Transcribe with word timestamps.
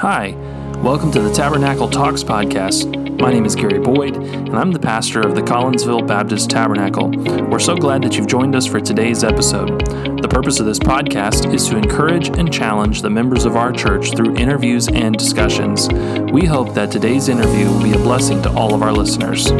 Hi, 0.00 0.30
welcome 0.78 1.12
to 1.12 1.20
the 1.20 1.30
Tabernacle 1.30 1.86
Talks 1.86 2.24
podcast. 2.24 3.20
My 3.20 3.30
name 3.30 3.44
is 3.44 3.54
Gary 3.54 3.78
Boyd, 3.78 4.16
and 4.16 4.56
I'm 4.56 4.72
the 4.72 4.78
pastor 4.78 5.20
of 5.20 5.34
the 5.34 5.42
Collinsville 5.42 6.08
Baptist 6.08 6.48
Tabernacle. 6.48 7.10
We're 7.50 7.58
so 7.58 7.76
glad 7.76 8.00
that 8.04 8.16
you've 8.16 8.26
joined 8.26 8.56
us 8.56 8.64
for 8.64 8.80
today's 8.80 9.24
episode. 9.24 9.78
The 10.22 10.28
purpose 10.30 10.58
of 10.58 10.64
this 10.64 10.78
podcast 10.78 11.52
is 11.52 11.68
to 11.68 11.76
encourage 11.76 12.30
and 12.30 12.50
challenge 12.50 13.02
the 13.02 13.10
members 13.10 13.44
of 13.44 13.56
our 13.56 13.72
church 13.72 14.16
through 14.16 14.36
interviews 14.36 14.88
and 14.88 15.18
discussions. 15.18 15.90
We 16.32 16.46
hope 16.46 16.72
that 16.72 16.90
today's 16.90 17.28
interview 17.28 17.66
will 17.66 17.82
be 17.82 17.92
a 17.92 17.98
blessing 17.98 18.40
to 18.44 18.50
all 18.54 18.72
of 18.72 18.82
our 18.82 18.94
listeners. 18.94 19.50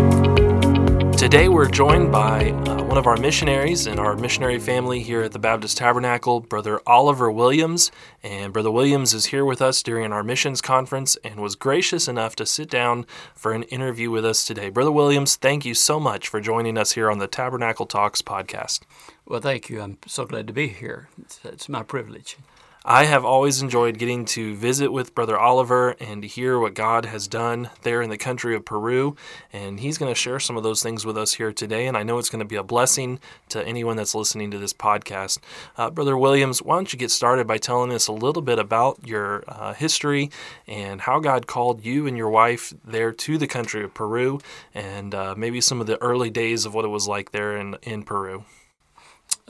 Today 1.20 1.50
we're 1.50 1.68
joined 1.68 2.10
by 2.10 2.48
uh, 2.50 2.82
one 2.84 2.96
of 2.96 3.06
our 3.06 3.18
missionaries 3.18 3.86
in 3.86 3.98
our 3.98 4.16
missionary 4.16 4.58
family 4.58 5.02
here 5.02 5.20
at 5.20 5.32
the 5.32 5.38
Baptist 5.38 5.76
Tabernacle, 5.76 6.40
Brother 6.40 6.80
Oliver 6.86 7.30
Williams. 7.30 7.92
And 8.22 8.54
Brother 8.54 8.70
Williams 8.70 9.12
is 9.12 9.26
here 9.26 9.44
with 9.44 9.60
us 9.60 9.82
during 9.82 10.14
our 10.14 10.24
missions 10.24 10.62
conference 10.62 11.16
and 11.22 11.38
was 11.38 11.56
gracious 11.56 12.08
enough 12.08 12.36
to 12.36 12.46
sit 12.46 12.70
down 12.70 13.04
for 13.34 13.52
an 13.52 13.64
interview 13.64 14.10
with 14.10 14.24
us 14.24 14.46
today. 14.46 14.70
Brother 14.70 14.90
Williams, 14.90 15.36
thank 15.36 15.66
you 15.66 15.74
so 15.74 16.00
much 16.00 16.26
for 16.26 16.40
joining 16.40 16.78
us 16.78 16.92
here 16.92 17.10
on 17.10 17.18
the 17.18 17.26
Tabernacle 17.26 17.84
Talks 17.84 18.22
podcast. 18.22 18.80
Well, 19.26 19.40
thank 19.40 19.68
you. 19.68 19.82
I'm 19.82 19.98
so 20.06 20.24
glad 20.24 20.46
to 20.46 20.54
be 20.54 20.68
here. 20.68 21.10
It's, 21.20 21.38
it's 21.44 21.68
my 21.68 21.82
privilege. 21.82 22.38
I 22.84 23.04
have 23.04 23.26
always 23.26 23.60
enjoyed 23.60 23.98
getting 23.98 24.24
to 24.26 24.54
visit 24.56 24.90
with 24.90 25.14
Brother 25.14 25.38
Oliver 25.38 25.90
and 26.00 26.24
hear 26.24 26.58
what 26.58 26.72
God 26.72 27.04
has 27.04 27.28
done 27.28 27.68
there 27.82 28.00
in 28.00 28.08
the 28.08 28.16
country 28.16 28.56
of 28.56 28.64
Peru. 28.64 29.16
And 29.52 29.80
he's 29.80 29.98
going 29.98 30.10
to 30.10 30.18
share 30.18 30.40
some 30.40 30.56
of 30.56 30.62
those 30.62 30.82
things 30.82 31.04
with 31.04 31.18
us 31.18 31.34
here 31.34 31.52
today. 31.52 31.86
And 31.86 31.94
I 31.94 32.04
know 32.04 32.16
it's 32.16 32.30
going 32.30 32.40
to 32.40 32.46
be 32.46 32.56
a 32.56 32.62
blessing 32.62 33.20
to 33.50 33.62
anyone 33.66 33.96
that's 33.96 34.14
listening 34.14 34.50
to 34.52 34.58
this 34.58 34.72
podcast. 34.72 35.40
Uh, 35.76 35.90
Brother 35.90 36.16
Williams, 36.16 36.62
why 36.62 36.76
don't 36.76 36.90
you 36.90 36.98
get 36.98 37.10
started 37.10 37.46
by 37.46 37.58
telling 37.58 37.92
us 37.92 38.06
a 38.06 38.12
little 38.12 38.40
bit 38.40 38.58
about 38.58 39.06
your 39.06 39.44
uh, 39.46 39.74
history 39.74 40.30
and 40.66 41.02
how 41.02 41.20
God 41.20 41.46
called 41.46 41.84
you 41.84 42.06
and 42.06 42.16
your 42.16 42.30
wife 42.30 42.72
there 42.82 43.12
to 43.12 43.36
the 43.36 43.46
country 43.46 43.84
of 43.84 43.92
Peru 43.92 44.40
and 44.74 45.14
uh, 45.14 45.34
maybe 45.36 45.60
some 45.60 45.82
of 45.82 45.86
the 45.86 46.00
early 46.00 46.30
days 46.30 46.64
of 46.64 46.72
what 46.72 46.86
it 46.86 46.88
was 46.88 47.06
like 47.06 47.32
there 47.32 47.58
in, 47.58 47.76
in 47.82 48.04
Peru? 48.04 48.46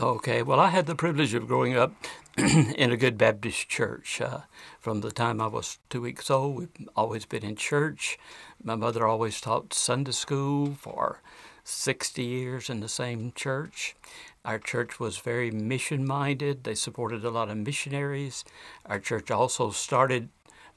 Okay, 0.01 0.43
well, 0.43 0.59
I 0.59 0.69
had 0.69 0.87
the 0.87 0.95
privilege 0.95 1.35
of 1.35 1.47
growing 1.47 1.77
up 1.77 1.93
in 2.37 2.93
a 2.93 2.97
good 2.97 3.19
Baptist 3.19 3.69
church. 3.69 4.21
Uh, 4.21 4.41
from 4.79 5.01
the 5.01 5.11
time 5.11 5.41
I 5.41 5.47
was 5.47 5.79
two 5.89 6.01
weeks 6.01 6.31
old, 6.31 6.57
we've 6.57 6.89
always 6.97 7.27
been 7.27 7.45
in 7.45 7.57
church. 7.57 8.19
My 8.63 8.75
mother 8.75 9.07
always 9.07 9.41
taught 9.41 9.75
Sunday 9.75 10.13
school 10.13 10.75
for 10.75 11.21
60 11.65 12.23
years 12.23 12.71
in 12.71 12.81
the 12.81 12.89
same 12.89 13.33
church. 13.33 13.97
Our 14.45 14.59
church 14.59 14.99
was 14.99 15.19
very 15.19 15.51
mission 15.51 16.07
minded, 16.07 16.65
they 16.65 16.75
supported 16.75 17.25
a 17.25 17.31
lot 17.31 17.51
of 17.51 17.59
missionaries. 17.59 18.45
Our 18.87 18.99
church 18.99 19.31
also 19.31 19.71
started 19.71 20.29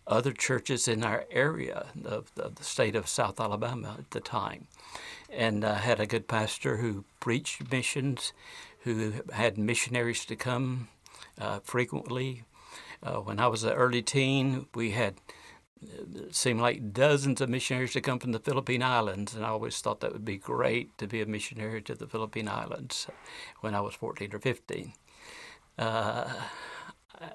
other 0.05 0.33
churches 0.33 0.88
in 0.88 1.03
our 1.03 1.25
area 1.31 1.85
of, 2.03 2.29
the 2.35 2.51
state 2.61 2.95
of 2.95 3.07
South 3.07 3.39
Alabama 3.39 3.95
at 3.99 4.11
the 4.11 4.19
time 4.19 4.67
and 5.29 5.63
uh, 5.63 5.75
had 5.75 5.99
a 5.99 6.05
good 6.05 6.27
pastor 6.27 6.77
who 6.77 7.05
preached 7.19 7.71
missions, 7.71 8.33
who 8.81 9.13
had 9.31 9.57
missionaries 9.57 10.25
to 10.25 10.35
come 10.35 10.89
uh, 11.39 11.59
frequently. 11.63 12.43
Uh, 13.01 13.17
when 13.17 13.39
I 13.39 13.47
was 13.47 13.63
an 13.63 13.73
early 13.73 14.01
teen, 14.01 14.67
we 14.73 14.91
had 14.91 15.15
it 15.81 16.29
uh, 16.29 16.31
seemed 16.31 16.61
like 16.61 16.93
dozens 16.93 17.41
of 17.41 17.49
missionaries 17.49 17.93
to 17.93 18.01
come 18.01 18.19
from 18.19 18.31
the 18.31 18.39
Philippine 18.39 18.83
Islands, 18.83 19.35
and 19.35 19.45
I 19.45 19.49
always 19.49 19.79
thought 19.79 19.99
that 19.99 20.13
would 20.13 20.25
be 20.25 20.37
great 20.37 20.97
to 20.97 21.07
be 21.07 21.21
a 21.21 21.25
missionary 21.25 21.81
to 21.81 21.95
the 21.95 22.07
Philippine 22.07 22.47
Islands 22.47 23.07
when 23.61 23.75
I 23.75 23.81
was 23.81 23.95
14 23.95 24.33
or 24.33 24.39
15. 24.39 24.93
Uh, 25.77 26.29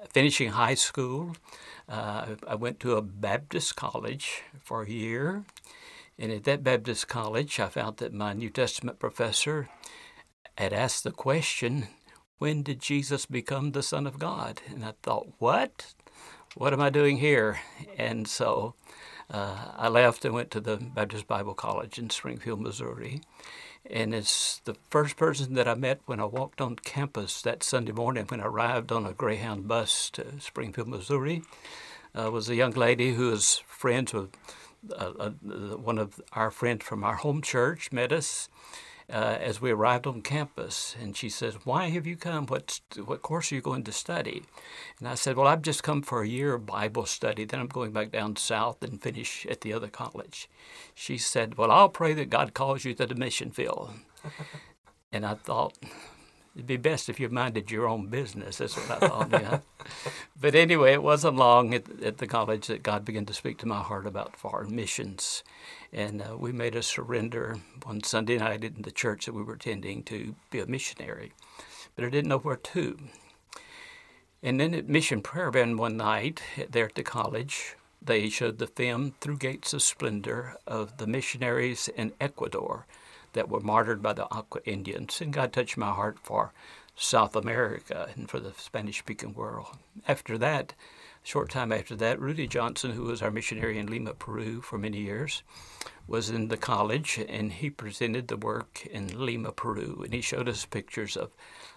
finishing 0.09 0.49
high 0.49 0.75
school, 0.75 1.35
uh, 1.87 2.35
I 2.47 2.55
went 2.55 2.79
to 2.81 2.95
a 2.95 3.01
Baptist 3.01 3.75
college 3.75 4.43
for 4.61 4.83
a 4.83 4.89
year, 4.89 5.43
and 6.17 6.31
at 6.31 6.43
that 6.45 6.63
Baptist 6.63 7.07
college, 7.07 7.59
I 7.59 7.67
found 7.67 7.97
that 7.97 8.13
my 8.13 8.33
New 8.33 8.49
Testament 8.49 8.99
professor 8.99 9.69
had 10.57 10.73
asked 10.73 11.03
the 11.03 11.11
question, 11.11 11.87
when 12.39 12.63
did 12.63 12.79
Jesus 12.79 13.25
become 13.25 13.71
the 13.71 13.83
Son 13.83 14.07
of 14.07 14.17
God? 14.17 14.61
And 14.67 14.83
I 14.83 14.93
thought, 15.03 15.27
what? 15.37 15.93
What 16.55 16.73
am 16.73 16.81
I 16.81 16.89
doing 16.89 17.17
here? 17.17 17.59
And 17.97 18.27
so 18.27 18.73
uh, 19.29 19.73
I 19.77 19.89
left 19.89 20.25
and 20.25 20.33
went 20.33 20.49
to 20.51 20.61
the 20.61 20.77
Baptist 20.77 21.27
Bible 21.27 21.53
College 21.53 21.99
in 21.99 22.09
Springfield, 22.09 22.61
Missouri. 22.61 23.21
And 23.89 24.15
it's 24.15 24.61
the 24.63 24.75
first 24.89 25.17
person 25.17 25.53
that 25.53 25.67
I 25.67 25.75
met 25.75 25.99
when 26.05 26.19
I 26.19 26.25
walked 26.25 26.61
on 26.61 26.77
campus 26.77 27.41
that 27.41 27.61
Sunday 27.61 27.91
morning 27.91 28.25
when 28.29 28.41
I 28.41 28.45
arrived 28.45 28.91
on 28.91 29.05
a 29.05 29.13
Greyhound 29.13 29.67
bus 29.67 30.09
to 30.11 30.39
Springfield, 30.39 30.87
Missouri. 30.87 31.43
Uh, 32.15 32.31
was 32.31 32.49
a 32.49 32.55
young 32.55 32.71
lady 32.71 33.13
who 33.13 33.29
was 33.29 33.61
friends 33.67 34.13
with 34.13 34.29
uh, 34.97 35.11
uh 35.19 35.29
one 35.77 35.99
of 35.99 36.21
our 36.33 36.49
friends 36.49 36.83
from 36.83 37.03
our 37.03 37.15
home 37.15 37.41
church, 37.41 37.91
met 37.91 38.11
us 38.11 38.49
uh, 39.09 39.37
as 39.39 39.59
we 39.59 39.71
arrived 39.71 40.07
on 40.07 40.21
campus. 40.21 40.95
And 41.01 41.15
she 41.15 41.29
says, 41.29 41.65
Why 41.65 41.89
have 41.89 42.05
you 42.05 42.15
come? 42.15 42.45
What, 42.47 42.79
what 43.05 43.21
course 43.21 43.51
are 43.51 43.55
you 43.55 43.61
going 43.61 43.83
to 43.83 43.91
study? 43.91 44.43
And 44.99 45.07
I 45.07 45.15
said, 45.15 45.35
Well, 45.35 45.47
I've 45.47 45.61
just 45.61 45.83
come 45.83 46.01
for 46.01 46.21
a 46.21 46.27
year 46.27 46.53
of 46.53 46.65
Bible 46.65 47.05
study. 47.05 47.45
Then 47.45 47.59
I'm 47.59 47.67
going 47.67 47.91
back 47.91 48.11
down 48.11 48.35
south 48.35 48.83
and 48.83 49.01
finish 49.01 49.45
at 49.47 49.61
the 49.61 49.73
other 49.73 49.87
college. 49.87 50.49
She 50.93 51.17
said, 51.17 51.57
Well, 51.57 51.71
I'll 51.71 51.89
pray 51.89 52.13
that 52.13 52.29
God 52.29 52.53
calls 52.53 52.85
you 52.85 52.93
to 52.95 53.05
the 53.05 53.15
mission 53.15 53.51
field. 53.51 53.91
and 55.11 55.25
I 55.25 55.35
thought, 55.35 55.73
It'd 56.55 56.67
be 56.67 56.77
best 56.77 57.07
if 57.07 57.19
you 57.19 57.29
minded 57.29 57.71
your 57.71 57.87
own 57.87 58.07
business. 58.07 58.57
That's 58.57 58.75
what 58.75 59.01
I 59.01 59.07
thought. 59.07 59.31
yeah. 59.31 59.59
But 60.41 60.55
anyway, 60.55 60.93
it 60.93 61.03
wasn't 61.03 61.37
long 61.37 61.73
at, 61.73 62.01
at, 62.01 62.17
the 62.17 62.27
college 62.27 62.67
that 62.67 62.83
God 62.83 63.05
began 63.05 63.25
to 63.27 63.33
speak 63.33 63.57
to 63.59 63.65
my 63.65 63.81
heart 63.81 64.05
about 64.05 64.35
foreign 64.35 64.75
missions. 64.75 65.43
And 65.91 66.21
uh, 66.21 66.37
we 66.37 66.51
made 66.51 66.75
a 66.75 66.83
surrender 66.83 67.57
one 67.83 68.03
Sunday 68.03 68.37
night 68.37 68.63
in 68.63 68.83
the 68.83 68.91
church 68.91 69.25
that 69.25 69.33
we 69.33 69.43
were 69.43 69.53
attending 69.53 70.03
to 70.03 70.35
be 70.51 70.59
a 70.59 70.67
missionary. 70.67 71.33
But 71.95 72.05
I 72.05 72.09
didn't 72.09 72.29
know 72.29 72.37
where 72.37 72.55
to. 72.55 72.97
And 74.41 74.59
then 74.59 74.73
at 74.73 74.87
Mission 74.87 75.21
Prayer 75.21 75.51
Band 75.51 75.79
one 75.79 75.97
night 75.97 76.41
there 76.69 76.85
at 76.85 76.95
the 76.95 77.03
college, 77.03 77.75
they 78.01 78.29
showed 78.29 78.59
the 78.59 78.67
film 78.67 79.15
Through 79.19 79.37
Gates 79.37 79.73
of 79.73 79.81
Splendor 79.81 80.55
of 80.65 80.97
the 80.97 81.07
missionaries 81.07 81.89
in 81.89 82.13
Ecuador 82.21 82.85
that 83.33 83.49
were 83.49 83.59
martyred 83.59 84.01
by 84.01 84.13
the 84.13 84.25
Auca 84.25 84.59
Indians. 84.65 85.19
And 85.21 85.33
God 85.33 85.51
touched 85.51 85.77
my 85.77 85.91
heart 85.91 86.17
for 86.23 86.53
South 86.95 87.35
America 87.35 88.09
and 88.15 88.29
for 88.29 88.39
the 88.39 88.53
Spanish 88.57 88.99
speaking 88.99 89.33
world. 89.33 89.77
After 90.07 90.37
that, 90.37 90.73
short 91.23 91.49
time 91.49 91.71
after 91.71 91.95
that, 91.95 92.19
Rudy 92.19 92.47
Johnson, 92.47 92.91
who 92.91 93.03
was 93.03 93.21
our 93.21 93.31
missionary 93.31 93.77
in 93.77 93.87
Lima, 93.87 94.13
Peru 94.13 94.61
for 94.61 94.77
many 94.77 94.99
years, 94.99 95.43
was 96.07 96.29
in 96.29 96.47
the 96.47 96.57
college 96.57 97.19
and 97.29 97.51
he 97.51 97.69
presented 97.69 98.27
the 98.27 98.37
work 98.37 98.85
in 98.87 99.07
Lima, 99.25 99.51
Peru. 99.51 100.01
And 100.03 100.13
he 100.13 100.21
showed 100.21 100.49
us 100.49 100.65
pictures 100.65 101.15
of 101.15 101.31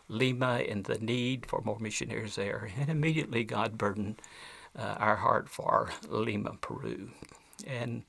Lima 0.08 0.62
and 0.68 0.84
the 0.84 0.98
need 0.98 1.46
for 1.46 1.60
more 1.62 1.78
missionaries 1.78 2.36
there. 2.36 2.70
And 2.78 2.88
immediately 2.88 3.44
God 3.44 3.76
burdened 3.76 4.22
uh, 4.78 4.96
our 4.98 5.16
heart 5.16 5.48
for 5.48 5.90
Lima, 6.08 6.56
Peru. 6.60 7.10
And 7.66 8.04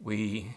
we 0.00 0.54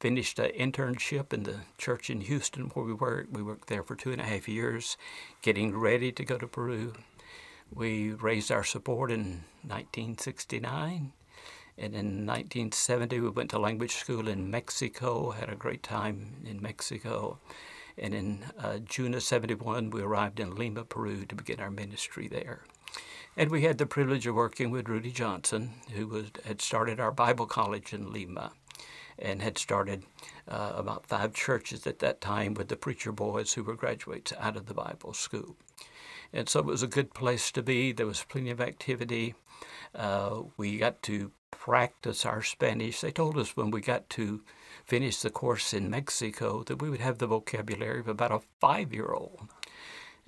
finished 0.00 0.38
an 0.38 0.50
internship 0.50 1.32
in 1.32 1.44
the 1.44 1.60
church 1.78 2.10
in 2.10 2.22
Houston 2.22 2.64
where 2.70 2.84
we 2.84 2.92
worked. 2.92 3.32
We 3.32 3.42
worked 3.42 3.68
there 3.68 3.82
for 3.82 3.94
two 3.94 4.12
and 4.12 4.20
a 4.20 4.24
half 4.24 4.48
years, 4.48 4.96
getting 5.42 5.76
ready 5.76 6.10
to 6.12 6.24
go 6.24 6.38
to 6.38 6.46
Peru. 6.46 6.94
We 7.72 8.12
raised 8.12 8.50
our 8.50 8.64
support 8.64 9.10
in 9.10 9.44
1969. 9.62 11.12
And 11.78 11.94
in 11.94 12.26
1970, 12.26 13.20
we 13.20 13.30
went 13.30 13.50
to 13.50 13.58
language 13.58 13.94
school 13.94 14.28
in 14.28 14.50
Mexico, 14.50 15.30
had 15.30 15.48
a 15.48 15.54
great 15.54 15.82
time 15.82 16.44
in 16.44 16.60
Mexico. 16.60 17.38
And 17.96 18.14
in 18.14 18.44
uh, 18.58 18.78
June 18.78 19.14
of 19.14 19.22
71, 19.22 19.90
we 19.90 20.02
arrived 20.02 20.40
in 20.40 20.54
Lima, 20.54 20.84
Peru 20.84 21.24
to 21.24 21.34
begin 21.34 21.60
our 21.60 21.70
ministry 21.70 22.28
there. 22.28 22.64
And 23.36 23.50
we 23.50 23.62
had 23.62 23.78
the 23.78 23.86
privilege 23.86 24.26
of 24.26 24.34
working 24.34 24.70
with 24.70 24.88
Rudy 24.88 25.12
Johnson, 25.12 25.70
who 25.94 26.06
was, 26.06 26.26
had 26.44 26.60
started 26.60 27.00
our 27.00 27.12
Bible 27.12 27.46
college 27.46 27.92
in 27.92 28.12
Lima 28.12 28.52
and 29.18 29.42
had 29.42 29.58
started 29.58 30.04
uh, 30.48 30.72
about 30.74 31.06
five 31.06 31.34
churches 31.34 31.86
at 31.86 31.98
that 32.00 32.20
time 32.20 32.54
with 32.54 32.68
the 32.68 32.76
preacher 32.76 33.12
boys 33.12 33.52
who 33.52 33.62
were 33.62 33.74
graduates 33.74 34.32
out 34.38 34.56
of 34.56 34.66
the 34.66 34.74
Bible 34.74 35.12
school. 35.12 35.56
And 36.32 36.48
so 36.48 36.60
it 36.60 36.66
was 36.66 36.82
a 36.82 36.88
good 36.88 37.14
place 37.14 37.50
to 37.52 37.62
be. 37.62 37.92
There 37.92 38.06
was 38.06 38.24
plenty 38.24 38.50
of 38.50 38.60
activity. 38.60 39.34
Uh, 39.94 40.42
we 40.56 40.78
got 40.78 41.02
to 41.02 41.32
practice 41.50 42.24
our 42.24 42.42
Spanish. 42.42 43.00
They 43.00 43.10
told 43.10 43.36
us 43.36 43.56
when 43.56 43.70
we 43.70 43.80
got 43.80 44.08
to 44.10 44.42
finish 44.84 45.20
the 45.20 45.30
course 45.30 45.74
in 45.74 45.90
Mexico 45.90 46.62
that 46.64 46.80
we 46.80 46.88
would 46.88 47.00
have 47.00 47.18
the 47.18 47.26
vocabulary 47.26 48.00
of 48.00 48.08
about 48.08 48.32
a 48.32 48.40
five 48.60 48.92
year 48.92 49.12
old. 49.12 49.48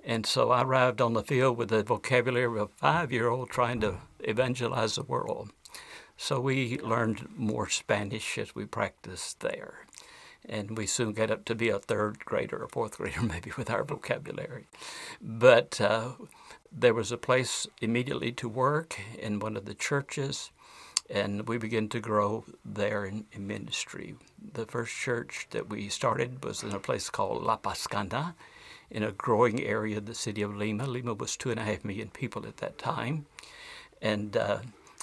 And 0.05 0.27
so 0.27 0.51
I 0.51 0.63
arrived 0.63 1.01
on 1.01 1.13
the 1.13 1.23
field 1.23 1.57
with 1.57 1.69
the 1.69 1.83
vocabulary 1.85 2.47
of 2.47 2.57
a 2.57 2.67
five 2.67 3.13
year 3.13 3.29
old 3.29 3.51
trying 3.51 3.81
to 3.81 3.99
evangelize 4.21 4.97
the 4.97 5.05
world. 5.05 5.51
So 6.17 6.41
we 6.41 6.79
learned 6.79 7.29
more 7.37 7.69
Spanish 7.69 8.37
as 8.39 8.55
we 8.55 8.65
practiced 8.65 9.41
there. 9.41 9.87
And 10.49 10.77
we 10.77 10.87
soon 10.87 11.13
got 11.13 11.31
up 11.31 11.45
to 11.47 11.55
be 11.55 11.69
a 11.69 11.79
third 11.79 12.25
grader 12.25 12.63
or 12.63 12.69
fourth 12.69 12.99
grader, 12.99 13.23
maybe, 13.35 13.53
with 13.57 13.71
our 13.71 13.85
vocabulary. 13.85 14.67
But 15.21 15.81
uh, 15.81 16.13
there 16.71 16.95
was 16.95 17.13
a 17.13 17.19
place 17.19 17.67
immediately 17.81 18.33
to 18.33 18.49
work 18.49 18.99
in 19.19 19.39
one 19.39 19.57
of 19.57 19.67
the 19.67 19.75
churches, 19.75 20.51
and 21.09 21.47
we 21.47 21.59
began 21.59 21.89
to 21.91 22.01
grow 22.01 22.45
there 22.65 23.05
in, 23.05 23.27
in 23.33 23.47
ministry. 23.47 24.17
The 24.53 24.67
first 24.67 24.95
church 24.95 25.47
that 25.51 25.69
we 25.69 25.89
started 25.89 26.43
was 26.45 26.63
in 26.63 26.73
a 26.73 26.81
place 26.81 27.11
called 27.11 27.43
La 27.43 27.57
Pascana, 27.57 28.35
in 28.91 29.03
a 29.03 29.13
growing 29.13 29.63
area 29.63 29.99
of 29.99 30.07
the 30.07 30.15
city 30.15 30.43
of 30.43 30.57
Lima. 30.57 30.87
Lima 30.87 31.15
was 31.15 31.37
two 31.37 31.51
and 31.51 31.61
a 31.61 31.65
half 31.65 31.85
million 31.85 32.09
people 32.09 32.47
at 32.47 32.59
that 32.59 32.79
time, 32.79 33.27
and 34.01 34.37
uh, 34.37 34.59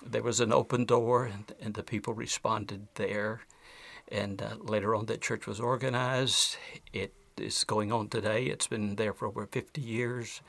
there 0.06 0.24
was 0.24 0.40
an 0.40 0.54
open 0.54 0.86
door, 0.86 1.26
and, 1.26 1.54
and 1.62 1.74
the 1.74 1.84
people 1.84 2.14
responded 2.14 2.88
there. 2.96 3.42
And 4.12 4.42
uh, 4.42 4.56
later 4.60 4.96
on, 4.96 5.06
that 5.06 5.22
church 5.22 5.46
was 5.46 5.60
organized. 5.60 6.58
It 6.94 7.14
is 7.38 7.64
going 7.64 7.92
on 7.92 8.10
today. 8.10 8.46
It's 8.46 8.68
been 8.68 8.96
there 8.96 9.14
for 9.14 9.28
over 9.28 9.46
50 9.46 9.82
years. 9.82 10.42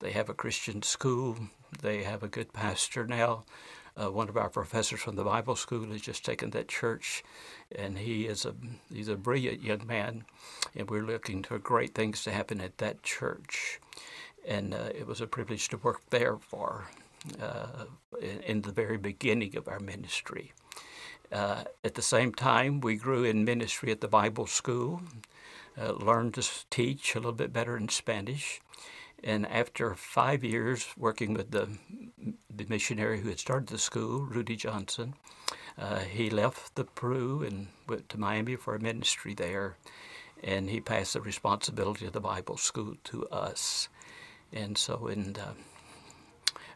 They 0.00 0.12
have 0.12 0.28
a 0.28 0.34
Christian 0.34 0.82
school. 0.82 1.36
They 1.80 2.02
have 2.02 2.22
a 2.22 2.28
good 2.28 2.52
pastor 2.52 3.06
now. 3.06 3.44
Uh, 3.94 4.10
one 4.10 4.28
of 4.28 4.36
our 4.36 4.48
professors 4.48 5.02
from 5.02 5.16
the 5.16 5.24
Bible 5.24 5.54
school 5.54 5.84
has 5.84 6.00
just 6.00 6.24
taken 6.24 6.50
that 6.50 6.66
church, 6.66 7.22
and 7.76 7.98
he 7.98 8.26
is 8.26 8.46
a 8.46 8.54
he's 8.90 9.08
a 9.08 9.16
brilliant 9.16 9.62
young 9.62 9.86
man, 9.86 10.24
and 10.74 10.90
we're 10.90 11.04
looking 11.04 11.42
for 11.42 11.58
great 11.58 11.94
things 11.94 12.24
to 12.24 12.32
happen 12.32 12.60
at 12.62 12.78
that 12.78 13.02
church. 13.02 13.80
And 14.48 14.72
uh, 14.72 14.88
it 14.94 15.06
was 15.06 15.20
a 15.20 15.26
privilege 15.26 15.68
to 15.68 15.76
work 15.76 16.00
there 16.08 16.38
for 16.38 16.88
uh, 17.40 17.84
in, 18.20 18.40
in, 18.40 18.62
the 18.62 18.72
very 18.72 18.96
beginning 18.96 19.56
of 19.56 19.68
our 19.68 19.78
ministry. 19.78 20.52
Uh, 21.32 21.64
at 21.82 21.94
the 21.94 22.02
same 22.02 22.32
time, 22.32 22.80
we 22.80 22.94
grew 22.94 23.24
in 23.24 23.44
ministry 23.44 23.90
at 23.90 24.02
the 24.02 24.08
Bible 24.08 24.46
school, 24.46 25.02
uh, 25.80 25.92
learned 25.92 26.34
to 26.34 26.46
teach 26.68 27.14
a 27.14 27.18
little 27.18 27.32
bit 27.32 27.52
better 27.52 27.76
in 27.76 27.88
Spanish. 27.88 28.60
And 29.24 29.46
after 29.46 29.94
five 29.94 30.44
years 30.44 30.88
working 30.96 31.32
with 31.32 31.50
the, 31.50 31.68
the 32.54 32.66
missionary 32.68 33.20
who 33.20 33.30
had 33.30 33.38
started 33.38 33.68
the 33.68 33.78
school, 33.78 34.20
Rudy 34.20 34.56
Johnson, 34.56 35.14
uh, 35.78 36.00
he 36.00 36.28
left 36.28 36.74
the 36.74 36.84
Peru 36.84 37.42
and 37.42 37.68
went 37.88 38.08
to 38.10 38.18
Miami 38.18 38.56
for 38.56 38.74
a 38.74 38.80
ministry 38.80 39.32
there. 39.32 39.76
And 40.44 40.68
he 40.68 40.80
passed 40.80 41.14
the 41.14 41.20
responsibility 41.20 42.04
of 42.04 42.12
the 42.12 42.20
Bible 42.20 42.56
school 42.56 42.96
to 43.04 43.26
us. 43.28 43.88
And 44.52 44.76
so, 44.76 45.06
in 45.06 45.36
uh, 45.36 45.54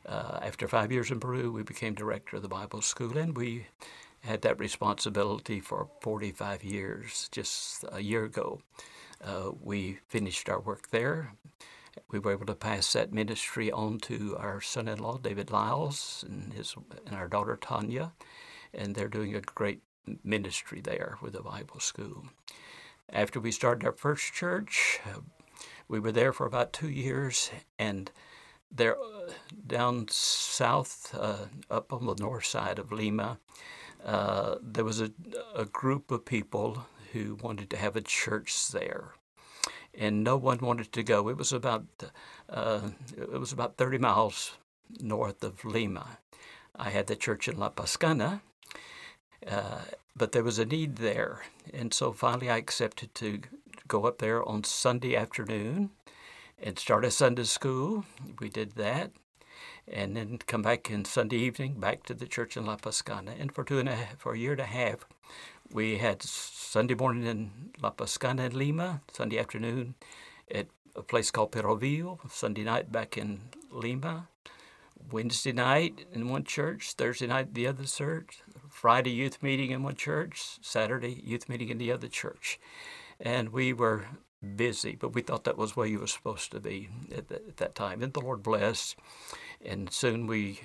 uh, 0.09 0.38
after 0.41 0.69
five 0.69 0.93
years 0.93 1.11
in 1.11 1.20
Peru, 1.20 1.50
we 1.50 1.62
became 1.62 1.94
director 1.94 2.37
of 2.37 2.43
the 2.43 2.49
Bible 2.49 2.81
school, 2.81 3.19
and 3.19 3.37
we 3.37 3.67
had 4.20 4.42
that 4.42 4.58
responsibility 4.58 5.60
for 5.60 5.88
45 6.00 6.64
years. 6.64 7.28
Just 7.30 7.84
a 7.90 8.00
year 8.00 8.24
ago, 8.24 8.60
uh, 9.24 9.50
we 9.60 9.98
finished 10.08 10.48
our 10.48 10.60
work 10.60 10.90
there. 10.90 11.32
We 12.10 12.18
were 12.18 12.32
able 12.32 12.46
to 12.46 12.54
pass 12.54 12.92
that 12.92 13.12
ministry 13.12 13.70
on 13.72 13.98
to 14.00 14.36
our 14.38 14.60
son-in-law 14.60 15.18
David 15.18 15.50
Lyles 15.50 16.24
and 16.28 16.52
his 16.52 16.74
and 17.06 17.16
our 17.16 17.28
daughter 17.28 17.56
Tanya, 17.56 18.12
and 18.74 18.94
they're 18.94 19.08
doing 19.08 19.34
a 19.34 19.40
great 19.40 19.82
ministry 20.22 20.80
there 20.80 21.16
with 21.22 21.32
the 21.32 21.42
Bible 21.42 21.80
school. 21.80 22.26
After 23.10 23.40
we 23.40 23.50
started 23.50 23.86
our 23.86 23.92
first 23.92 24.34
church, 24.34 25.00
uh, 25.06 25.20
we 25.88 26.00
were 26.00 26.12
there 26.12 26.32
for 26.32 26.46
about 26.46 26.72
two 26.72 26.90
years, 26.90 27.50
and 27.78 28.10
there 28.70 28.96
uh, 28.98 29.30
down 29.66 30.06
south, 30.08 31.14
uh, 31.18 31.46
up 31.70 31.92
on 31.92 32.06
the 32.06 32.16
north 32.16 32.44
side 32.44 32.78
of 32.78 32.92
Lima, 32.92 33.38
uh, 34.06 34.55
there 34.62 34.85
was 34.85 35.00
a, 35.00 35.11
a 35.55 35.64
group 35.64 36.12
of 36.12 36.25
people 36.25 36.87
who 37.12 37.35
wanted 37.43 37.69
to 37.70 37.76
have 37.76 37.97
a 37.97 38.00
church 38.00 38.69
there, 38.69 39.14
and 39.93 40.23
no 40.23 40.37
one 40.37 40.58
wanted 40.58 40.93
to 40.93 41.03
go. 41.03 41.29
It 41.29 41.37
was 41.37 41.53
about 41.53 41.87
uh, 42.49 42.91
it 43.17 43.41
was 43.41 43.53
about 43.53 43.76
30 43.76 43.99
miles 43.99 44.53
north 45.00 45.43
of 45.43 45.64
Lima. 45.64 46.19
I 46.76 46.91
had 46.91 47.08
the 47.08 47.17
church 47.17 47.49
in 47.49 47.58
La 47.58 47.70
Pascana, 47.70 48.43
uh, 49.47 49.81
but 50.14 50.31
there 50.31 50.44
was 50.44 50.61
a 50.61 50.64
need 50.64 50.97
there, 50.97 51.43
and 51.75 51.93
so 51.93 52.12
finally 52.12 52.49
I 52.49 52.59
accepted 52.59 53.12
to 53.17 53.41
go 53.88 54.06
up 54.06 54.19
there 54.19 54.49
on 54.49 54.62
Sunday 54.62 55.17
afternoon 55.17 55.91
and 56.62 56.79
start 56.79 57.05
a 57.05 57.11
Sunday 57.11 57.44
school. 57.44 58.05
We 58.38 58.50
did 58.50 58.76
that. 58.76 59.11
And 59.88 60.17
then 60.17 60.38
come 60.38 60.62
back 60.62 60.91
in 60.91 61.05
Sunday 61.05 61.37
evening 61.37 61.79
back 61.79 62.03
to 62.05 62.15
the 62.15 62.27
church 62.27 62.56
in 62.56 62.67
La 62.67 62.77
Pascana. 62.77 63.33
And 63.38 63.53
for 63.53 63.62
two 63.62 63.79
and 63.79 63.88
a 63.88 63.97
for 64.19 64.33
a 64.33 64.38
year 64.38 64.53
and 64.53 64.61
a 64.61 64.65
half, 64.65 65.06
we 65.73 65.99
had 65.99 66.23
Sunday 66.23 66.94
morning 66.94 67.25
in 67.25 67.50
La 67.81 67.91
Pascana 67.91 68.44
in 68.44 68.59
Lima, 68.59 69.03
Sunday 69.12 69.38
afternoon 69.38 69.94
at 70.50 70.67
a 70.97 71.03
place 71.03 71.31
called 71.31 71.53
Peroville, 71.53 72.19
Sunday 72.31 72.65
night 72.65 72.91
back 72.91 73.17
in 73.17 73.41
Lima, 73.71 74.29
Wednesday 75.11 75.53
night 75.53 76.05
in 76.12 76.29
one 76.29 76.44
church, 76.44 76.93
Thursday 76.93 77.27
night 77.27 77.55
the 77.55 77.67
other 77.67 77.85
church, 77.85 78.43
Friday 78.69 79.11
youth 79.11 79.43
meeting 79.43 79.71
in 79.71 79.83
one 79.83 79.94
church, 79.94 80.59
Saturday 80.62 81.23
youth 81.25 81.49
meeting 81.49 81.69
in 81.69 81.79
the 81.79 81.93
other 81.93 82.09
church. 82.09 82.59
And 83.21 83.50
we 83.50 83.73
were 83.73 84.06
busy, 84.56 84.97
but 84.97 85.15
we 85.15 85.23
thought 85.23 85.44
that 85.44 85.59
was 85.59 85.77
where 85.77 85.87
you 85.87 86.00
were 86.00 86.06
supposed 86.06 86.50
to 86.53 86.61
be 86.61 86.88
at, 87.15 87.29
the, 87.29 87.37
at 87.37 87.56
that 87.56 87.75
time. 87.75 88.03
And 88.03 88.12
the 88.12 88.21
Lord 88.21 88.43
blessed. 88.43 88.97
And 89.65 89.91
soon 89.91 90.27
we 90.27 90.61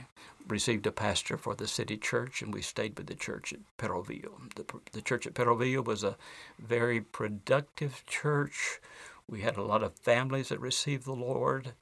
received 0.48 0.86
a 0.86 0.92
pastor 0.92 1.38
for 1.38 1.56
the 1.56 1.68
city 1.68 1.98
church, 1.98 2.42
and 2.42 2.54
we 2.54 2.62
stayed 2.62 2.98
with 2.98 3.08
the 3.08 3.16
church 3.16 3.54
at 3.54 3.60
Perroville. 3.78 4.54
The, 4.56 4.66
the 4.92 5.02
church 5.02 5.26
at 5.26 5.34
Perroville 5.34 5.86
was 5.86 6.04
a 6.04 6.18
very 6.60 7.02
productive 7.02 8.04
church. 8.06 8.80
We 9.28 9.42
had 9.42 9.58
a 9.58 9.64
lot 9.64 9.84
of 9.84 9.94
families 9.96 10.50
that 10.50 10.60
received 10.60 11.06
the 11.06 11.14
Lord. 11.14 11.74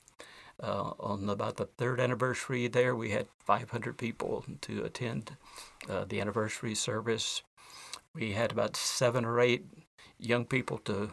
Uh, 0.61 0.91
on 0.99 1.29
about 1.29 1.55
the 1.55 1.65
third 1.65 2.01
anniversary 2.01 2.67
there, 2.67 2.93
we 2.93 3.11
had 3.11 3.27
500 3.45 3.97
people 3.97 4.43
to 4.61 4.83
attend 4.83 5.37
uh, 5.89 6.03
the 6.03 6.19
anniversary 6.19 6.75
service. 6.75 7.43
We 8.13 8.33
had 8.33 8.51
about 8.51 8.75
seven 8.75 9.23
or 9.23 9.39
eight 9.39 9.65
young 10.19 10.45
people 10.45 10.77
to 10.79 11.11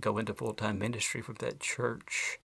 go 0.00 0.18
into 0.18 0.34
full 0.34 0.54
time 0.54 0.78
ministry 0.78 1.20
from 1.22 1.36
that 1.36 1.60
church. 1.60 2.38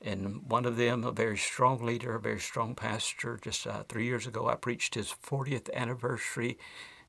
And 0.00 0.42
one 0.50 0.64
of 0.64 0.76
them, 0.76 1.04
a 1.04 1.12
very 1.12 1.38
strong 1.38 1.84
leader, 1.84 2.16
a 2.16 2.20
very 2.20 2.40
strong 2.40 2.74
pastor, 2.74 3.38
just 3.40 3.66
uh, 3.66 3.84
three 3.88 4.04
years 4.04 4.26
ago, 4.26 4.48
I 4.48 4.56
preached 4.56 4.96
his 4.96 5.14
40th 5.24 5.72
anniversary 5.72 6.58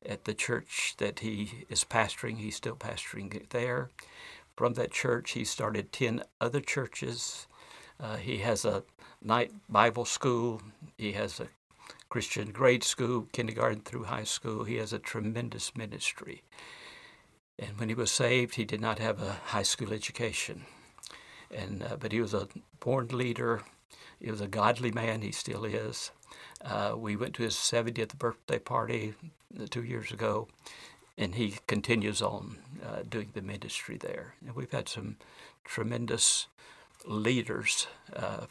at 0.06 0.24
the 0.24 0.34
church 0.34 0.94
that 0.98 1.20
he 1.20 1.64
is 1.68 1.84
pastoring. 1.84 2.38
He's 2.38 2.56
still 2.56 2.76
pastoring 2.76 3.48
there. 3.50 3.90
From 4.56 4.74
that 4.74 4.92
church, 4.92 5.32
he 5.32 5.44
started 5.44 5.92
10 5.92 6.22
other 6.40 6.60
churches. 6.60 7.48
Uh, 7.98 8.16
he 8.16 8.38
has 8.38 8.64
a 8.64 8.84
night 9.20 9.52
Bible 9.68 10.04
school. 10.04 10.62
He 10.96 11.12
has 11.12 11.40
a 11.40 11.48
Christian 12.08 12.52
grade 12.52 12.84
school, 12.84 13.26
kindergarten 13.32 13.80
through 13.80 14.04
high 14.04 14.24
school. 14.24 14.62
He 14.62 14.76
has 14.76 14.92
a 14.92 15.00
tremendous 15.00 15.76
ministry. 15.76 16.42
And 17.58 17.78
when 17.78 17.88
he 17.88 17.94
was 17.94 18.10
saved, 18.10 18.56
he 18.56 18.64
did 18.64 18.80
not 18.80 18.98
have 18.98 19.22
a 19.22 19.32
high 19.46 19.62
school 19.62 19.92
education. 19.92 20.64
And, 21.50 21.82
uh, 21.82 21.96
but 21.98 22.12
he 22.12 22.20
was 22.20 22.34
a 22.34 22.48
born 22.80 23.08
leader. 23.08 23.62
He 24.20 24.30
was 24.30 24.40
a 24.40 24.48
godly 24.48 24.90
man. 24.90 25.22
He 25.22 25.30
still 25.30 25.64
is. 25.64 26.10
Uh, 26.64 26.94
we 26.96 27.14
went 27.14 27.34
to 27.34 27.42
his 27.42 27.54
70th 27.54 28.18
birthday 28.18 28.58
party 28.58 29.14
uh, 29.60 29.66
two 29.70 29.84
years 29.84 30.10
ago, 30.10 30.48
and 31.16 31.34
he 31.36 31.56
continues 31.66 32.20
on 32.20 32.58
uh, 32.84 33.02
doing 33.08 33.30
the 33.34 33.42
ministry 33.42 33.96
there. 33.98 34.34
And 34.44 34.56
we've 34.56 34.72
had 34.72 34.88
some 34.88 35.16
tremendous 35.64 36.48
leaders 37.06 37.86
uh, 38.14 38.46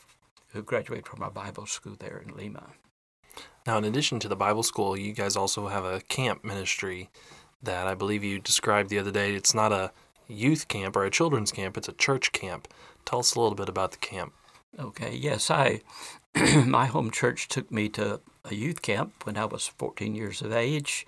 who 0.49 0.61
graduated 0.61 1.07
from 1.07 1.23
our 1.23 1.31
Bible 1.31 1.65
school 1.65 1.95
there 1.99 2.23
in 2.25 2.35
Lima. 2.35 2.67
Now, 3.65 3.77
in 3.77 3.85
addition 3.85 4.19
to 4.19 4.27
the 4.27 4.35
Bible 4.35 4.63
school, 4.63 4.97
you 4.97 5.13
guys 5.13 5.35
also 5.35 5.67
have 5.67 5.85
a 5.85 6.01
camp 6.01 6.43
ministry 6.43 7.09
that 7.63 7.87
I 7.87 7.93
believe 7.93 8.23
you 8.23 8.39
described 8.39 8.89
the 8.89 8.99
other 8.99 9.11
day. 9.11 9.33
It's 9.33 9.53
not 9.53 9.71
a 9.71 9.91
youth 10.27 10.67
camp 10.67 10.95
or 10.95 11.05
a 11.05 11.09
children's 11.09 11.51
camp, 11.51 11.77
it's 11.77 11.87
a 11.87 11.93
church 11.93 12.31
camp. 12.31 12.67
Tell 13.05 13.19
us 13.19 13.35
a 13.35 13.39
little 13.39 13.55
bit 13.55 13.69
about 13.69 13.91
the 13.91 13.97
camp. 13.97 14.33
Okay, 14.79 15.15
yes, 15.15 15.51
I 15.51 15.81
my 16.65 16.85
home 16.85 17.11
church 17.11 17.47
took 17.47 17.71
me 17.71 17.89
to 17.89 18.19
a 18.45 18.55
youth 18.55 18.81
camp 18.81 19.25
when 19.25 19.37
I 19.37 19.45
was 19.45 19.67
14 19.67 20.15
years 20.15 20.41
of 20.41 20.51
age, 20.51 21.05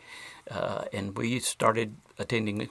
uh, 0.50 0.86
and 0.94 1.18
we 1.18 1.40
started 1.40 1.96
attending 2.18 2.70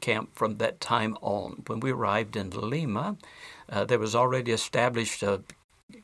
camp 0.00 0.30
from 0.34 0.58
that 0.58 0.80
time 0.80 1.16
on. 1.20 1.64
When 1.66 1.80
we 1.80 1.90
arrived 1.90 2.36
in 2.36 2.50
Lima, 2.50 3.16
uh, 3.68 3.84
there 3.84 3.98
was 3.98 4.14
already 4.14 4.52
established 4.52 5.22
a 5.22 5.42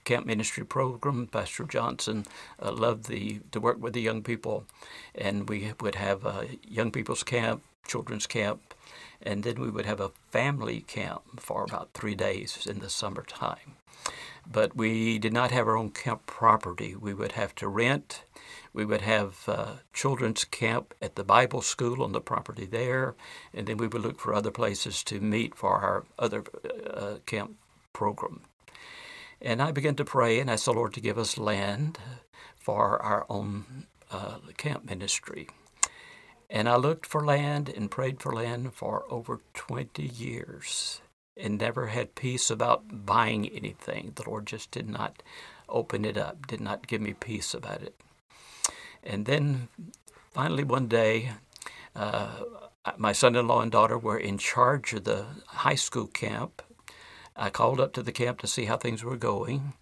camp 0.04 0.26
ministry 0.26 0.64
program. 0.64 1.26
Pastor 1.26 1.64
Johnson 1.64 2.24
uh, 2.62 2.72
loved 2.72 3.06
the 3.06 3.40
to 3.52 3.60
work 3.60 3.80
with 3.80 3.92
the 3.92 4.00
young 4.00 4.22
people, 4.22 4.64
and 5.14 5.48
we 5.48 5.72
would 5.80 5.96
have 5.96 6.24
a 6.24 6.48
young 6.66 6.90
people's 6.90 7.22
camp, 7.22 7.62
children's 7.86 8.26
camp, 8.26 8.74
and 9.22 9.42
then 9.42 9.60
we 9.60 9.70
would 9.70 9.86
have 9.86 10.00
a 10.00 10.12
family 10.30 10.80
camp 10.80 11.22
for 11.40 11.64
about 11.64 11.92
three 11.94 12.14
days 12.14 12.66
in 12.66 12.78
the 12.80 12.90
summertime. 12.90 13.76
But 14.50 14.74
we 14.74 15.18
did 15.18 15.32
not 15.32 15.50
have 15.50 15.68
our 15.68 15.76
own 15.76 15.90
camp 15.90 16.24
property. 16.26 16.94
We 16.94 17.12
would 17.12 17.32
have 17.32 17.54
to 17.56 17.68
rent. 17.68 18.24
We 18.72 18.84
would 18.84 19.02
have 19.02 19.46
uh, 19.46 19.72
children's 19.92 20.44
camp 20.44 20.94
at 21.02 21.16
the 21.16 21.24
Bible 21.24 21.60
school 21.60 22.02
on 22.02 22.12
the 22.12 22.20
property 22.20 22.64
there, 22.64 23.14
and 23.52 23.66
then 23.66 23.76
we 23.76 23.88
would 23.88 24.02
look 24.02 24.20
for 24.20 24.32
other 24.32 24.50
places 24.50 25.02
to 25.04 25.20
meet 25.20 25.54
for 25.54 25.72
our 25.72 26.04
other 26.18 26.44
uh, 26.88 27.16
camp 27.26 27.56
program. 27.92 28.42
And 29.40 29.62
I 29.62 29.70
began 29.72 29.94
to 29.96 30.04
pray 30.04 30.40
and 30.40 30.50
ask 30.50 30.64
the 30.64 30.72
Lord 30.72 30.94
to 30.94 31.00
give 31.00 31.18
us 31.18 31.38
land 31.38 31.98
for 32.56 33.00
our 33.02 33.26
own 33.28 33.86
uh, 34.10 34.38
camp 34.56 34.84
ministry. 34.84 35.48
And 36.50 36.68
I 36.68 36.76
looked 36.76 37.06
for 37.06 37.24
land 37.24 37.68
and 37.68 37.90
prayed 37.90 38.20
for 38.20 38.32
land 38.32 38.74
for 38.74 39.04
over 39.10 39.40
20 39.54 40.02
years 40.02 41.00
and 41.36 41.58
never 41.58 41.88
had 41.88 42.14
peace 42.14 42.50
about 42.50 43.06
buying 43.06 43.48
anything. 43.48 44.12
The 44.16 44.28
Lord 44.28 44.46
just 44.46 44.70
did 44.70 44.88
not 44.88 45.22
open 45.68 46.04
it 46.04 46.16
up, 46.18 46.46
did 46.46 46.60
not 46.60 46.86
give 46.86 47.00
me 47.00 47.12
peace 47.12 47.54
about 47.54 47.82
it. 47.82 47.94
And 49.04 49.26
then 49.26 49.68
finally, 50.32 50.64
one 50.64 50.88
day, 50.88 51.32
uh, 51.94 52.40
my 52.96 53.12
son 53.12 53.36
in 53.36 53.46
law 53.48 53.60
and 53.60 53.70
daughter 53.70 53.98
were 53.98 54.18
in 54.18 54.38
charge 54.38 54.94
of 54.94 55.04
the 55.04 55.26
high 55.46 55.74
school 55.74 56.06
camp. 56.06 56.62
I 57.38 57.50
called 57.50 57.78
up 57.78 57.92
to 57.92 58.02
the 58.02 58.12
camp 58.12 58.40
to 58.40 58.48
see 58.48 58.64
how 58.64 58.76
things 58.76 59.04
were 59.04 59.16
going. 59.16 59.74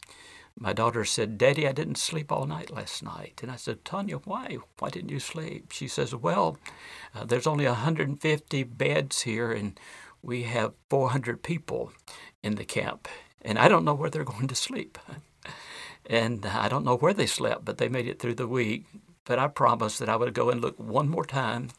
My 0.59 0.73
daughter 0.73 1.05
said, 1.05 1.39
Daddy, 1.39 1.67
I 1.67 1.73
didn't 1.73 1.97
sleep 1.97 2.31
all 2.31 2.47
night 2.47 2.71
last 2.71 3.03
night. 3.03 3.41
And 3.43 3.51
I 3.51 3.57
said, 3.57 3.85
Tanya, 3.85 4.19
why? 4.19 4.59
Why 4.79 4.91
didn't 4.91 5.11
you 5.11 5.21
sleep? 5.21 5.73
She 5.73 5.89
says, 5.89 6.15
Well, 6.15 6.59
uh, 7.15 7.25
there's 7.25 7.47
only 7.47 7.67
150 7.67 8.63
beds 8.65 9.23
here, 9.23 9.53
and 9.53 9.79
we 10.23 10.45
have 10.45 10.75
400 10.91 11.43
people 11.43 11.93
in 12.43 12.57
the 12.57 12.65
camp. 12.65 13.09
And 13.43 13.59
I 13.59 13.69
don't 13.69 13.85
know 13.85 13.95
where 13.95 14.11
they're 14.11 14.25
going 14.25 14.49
to 14.49 14.55
sleep. 14.55 14.99
and 16.07 16.45
I 16.45 16.69
don't 16.69 16.85
know 16.85 16.97
where 16.97 17.15
they 17.15 17.27
slept, 17.27 17.65
but 17.65 17.79
they 17.79 17.89
made 17.89 18.07
it 18.07 18.19
through 18.19 18.35
the 18.35 18.49
week. 18.49 18.85
But 19.25 19.39
I 19.39 19.49
promised 19.49 19.99
that 19.99 20.09
I 20.09 20.17
would 20.17 20.35
go 20.35 20.51
and 20.51 20.61
look 20.61 20.79
one 20.79 21.09
more 21.09 21.25
time 21.25 21.71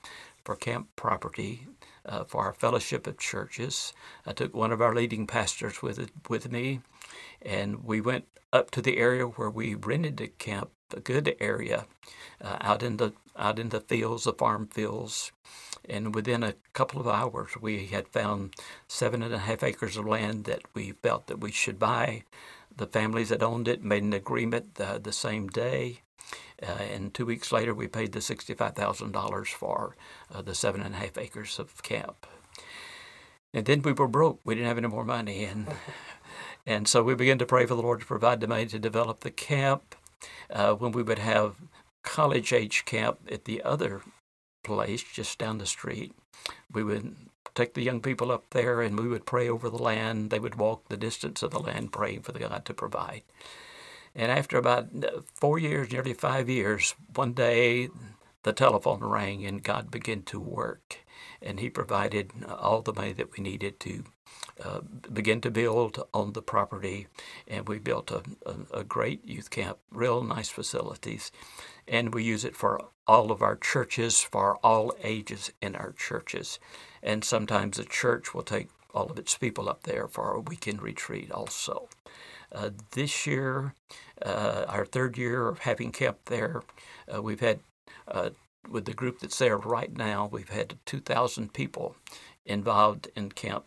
for 0.43 0.55
camp 0.55 0.87
property 0.95 1.67
uh, 2.07 2.23
for 2.23 2.43
our 2.43 2.53
fellowship 2.53 3.07
of 3.07 3.17
churches. 3.17 3.93
I 4.25 4.33
took 4.33 4.55
one 4.55 4.71
of 4.71 4.81
our 4.81 4.95
leading 4.95 5.27
pastors 5.27 5.81
with 5.81 6.09
with 6.29 6.51
me, 6.51 6.81
and 7.41 7.83
we 7.83 8.01
went 8.01 8.25
up 8.53 8.71
to 8.71 8.81
the 8.81 8.97
area 8.97 9.25
where 9.25 9.49
we 9.49 9.75
rented 9.75 10.21
a 10.21 10.27
camp, 10.27 10.71
a 10.95 10.99
good 10.99 11.35
area, 11.39 11.85
uh, 12.41 12.57
out 12.61 12.83
in 12.83 12.97
the 12.97 13.13
out 13.37 13.59
in 13.59 13.69
the 13.69 13.81
fields, 13.81 14.23
the 14.23 14.33
farm 14.33 14.67
fields. 14.67 15.31
And 15.89 16.13
within 16.13 16.43
a 16.43 16.55
couple 16.73 16.99
of 16.99 17.07
hours, 17.07 17.51
we 17.61 17.87
had 17.87 18.09
found 18.09 18.55
seven 18.87 19.21
and 19.23 19.33
a 19.33 19.39
half 19.39 19.63
acres 19.63 19.95
of 19.95 20.05
land 20.05 20.43
that 20.45 20.63
we 20.73 20.91
felt 20.91 21.27
that 21.27 21.39
we 21.39 21.51
should 21.51 21.79
buy. 21.79 22.23
The 22.75 22.87
families 22.87 23.29
that 23.29 23.41
owned 23.41 23.67
it 23.67 23.83
made 23.83 24.03
an 24.03 24.13
agreement 24.13 24.79
uh, 24.79 24.97
the 24.97 25.13
same 25.13 25.47
day. 25.47 26.01
Uh, 26.61 26.71
and 26.93 27.13
two 27.13 27.25
weeks 27.25 27.51
later, 27.51 27.73
we 27.73 27.87
paid 27.87 28.11
the 28.11 28.19
$65,000 28.19 29.47
for 29.47 29.95
uh, 30.33 30.41
the 30.41 30.55
seven 30.55 30.81
and 30.81 30.95
a 30.95 30.97
half 30.97 31.17
acres 31.17 31.59
of 31.59 31.83
camp. 31.83 32.25
And 33.53 33.65
then 33.65 33.81
we 33.81 33.93
were 33.93 34.07
broke. 34.07 34.39
We 34.43 34.55
didn't 34.55 34.67
have 34.67 34.77
any 34.77 34.87
more 34.87 35.05
money. 35.05 35.45
And, 35.45 35.67
and 36.65 36.87
so 36.87 37.03
we 37.03 37.15
began 37.15 37.37
to 37.39 37.45
pray 37.45 37.65
for 37.65 37.75
the 37.75 37.81
Lord 37.81 38.01
to 38.01 38.05
provide 38.05 38.41
the 38.41 38.47
money 38.47 38.65
to 38.67 38.79
develop 38.79 39.21
the 39.21 39.31
camp. 39.31 39.95
Uh, 40.49 40.73
when 40.73 40.91
we 40.91 41.03
would 41.03 41.19
have 41.19 41.55
college 42.03 42.53
age 42.53 42.85
camp 42.85 43.19
at 43.31 43.45
the 43.45 43.61
other 43.63 44.01
place 44.63 45.03
just 45.03 45.37
down 45.37 45.57
the 45.57 45.65
street, 45.65 46.13
we 46.71 46.83
would 46.83 47.15
take 47.55 47.73
the 47.73 47.83
young 47.83 48.01
people 48.01 48.31
up 48.31 48.45
there 48.51 48.81
and 48.81 48.99
we 48.99 49.07
would 49.07 49.25
pray 49.25 49.49
over 49.49 49.69
the 49.69 49.81
land. 49.81 50.29
They 50.29 50.39
would 50.39 50.55
walk 50.55 50.87
the 50.87 50.97
distance 50.97 51.41
of 51.41 51.51
the 51.51 51.59
land 51.59 51.91
praying 51.91 52.21
for 52.21 52.31
the 52.31 52.39
God 52.39 52.65
to 52.65 52.73
provide. 52.73 53.23
And 54.17 54.31
after 54.31 54.57
about 54.57 54.87
four 55.35 55.59
years, 55.59 55.91
nearly 55.91 56.13
five 56.13 56.49
years, 56.49 56.95
one 57.13 57.33
day 57.33 57.89
the 58.41 58.51
telephone 58.51 59.01
rang 59.01 59.45
and 59.45 59.61
God 59.61 59.91
began 59.91 60.23
to 60.23 60.39
work. 60.39 60.97
And 61.39 61.59
He 61.59 61.69
provided 61.69 62.31
all 62.49 62.81
the 62.81 62.93
money 62.93 63.13
that 63.13 63.37
we 63.37 63.43
needed 63.43 63.79
to 63.81 64.03
uh, 64.63 64.79
begin 65.13 65.39
to 65.41 65.51
build 65.51 66.03
on 66.15 66.33
the 66.33 66.41
property. 66.41 67.05
And 67.47 67.67
we 67.67 67.77
built 67.77 68.09
a, 68.09 68.23
a, 68.43 68.79
a 68.79 68.83
great 68.83 69.23
youth 69.23 69.51
camp, 69.51 69.77
real 69.91 70.23
nice 70.23 70.49
facilities. 70.49 71.31
And 71.87 72.11
we 72.11 72.23
use 72.23 72.43
it 72.43 72.55
for 72.55 72.81
all 73.05 73.31
of 73.31 73.43
our 73.43 73.55
churches, 73.55 74.21
for 74.21 74.57
all 74.63 74.93
ages 75.03 75.51
in 75.61 75.75
our 75.75 75.91
churches. 75.91 76.59
And 77.03 77.23
sometimes 77.23 77.77
the 77.77 77.85
church 77.85 78.33
will 78.33 78.41
take 78.41 78.69
all 78.95 79.11
of 79.11 79.19
its 79.19 79.37
people 79.37 79.69
up 79.69 79.83
there 79.83 80.07
for 80.07 80.31
a 80.31 80.39
weekend 80.39 80.81
retreat 80.81 81.31
also. 81.31 81.87
Uh, 82.51 82.69
this 82.91 83.25
year, 83.27 83.73
uh, 84.25 84.65
our 84.67 84.85
third 84.85 85.17
year 85.17 85.47
of 85.47 85.59
having 85.59 85.91
camp 85.91 86.17
there, 86.25 86.61
uh, 87.13 87.21
we've 87.21 87.39
had, 87.39 87.59
uh, 88.07 88.29
with 88.69 88.85
the 88.85 88.93
group 88.93 89.19
that's 89.19 89.37
there 89.39 89.57
right 89.57 89.95
now, 89.95 90.29
we've 90.31 90.49
had 90.49 90.77
2,000 90.85 91.53
people 91.53 91.95
involved 92.45 93.09
in 93.15 93.31
camp 93.31 93.65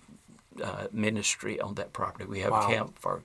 uh, 0.63 0.87
ministry 0.93 1.61
on 1.61 1.75
that 1.75 1.93
property. 1.93 2.25
We 2.25 2.41
have 2.41 2.53
wow. 2.53 2.69
camp 2.69 2.99
for 2.99 3.23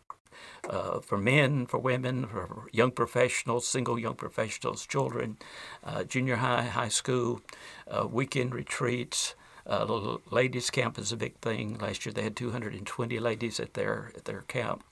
uh, 0.70 1.00
for 1.00 1.18
men, 1.18 1.66
for 1.66 1.78
women, 1.78 2.28
for 2.28 2.68
young 2.72 2.92
professionals, 2.92 3.68
single 3.68 3.98
young 4.00 4.16
professionals, 4.16 4.86
children, 4.86 5.38
uh, 5.84 6.04
junior 6.04 6.38
high, 6.38 6.64
high 6.64 6.90
school, 6.90 7.42
uh, 7.90 8.08
weekend 8.08 8.54
retreats. 8.54 9.36
Uh, 9.68 10.18
ladies' 10.30 10.70
camp 10.70 11.00
is 11.00 11.12
a 11.12 11.18
big 11.18 11.38
thing. 11.40 11.78
Last 11.80 12.06
year 12.06 12.14
they 12.14 12.22
had 12.22 12.36
220 12.36 13.20
ladies 13.20 13.60
at 13.60 13.74
their 13.74 14.12
at 14.16 14.26
their 14.26 14.42
camp, 14.42 14.84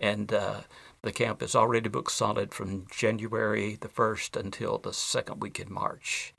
and 0.00 0.32
uh, 0.32 0.62
the 1.02 1.12
camp 1.12 1.42
is 1.42 1.54
already 1.54 1.88
booked 1.88 2.12
solid 2.12 2.52
from 2.52 2.86
January 2.90 3.76
the 3.80 3.88
1st 3.88 4.38
until 4.38 4.78
the 4.78 4.92
second 4.92 5.40
week 5.40 5.60
in 5.60 5.72
March. 5.72 6.34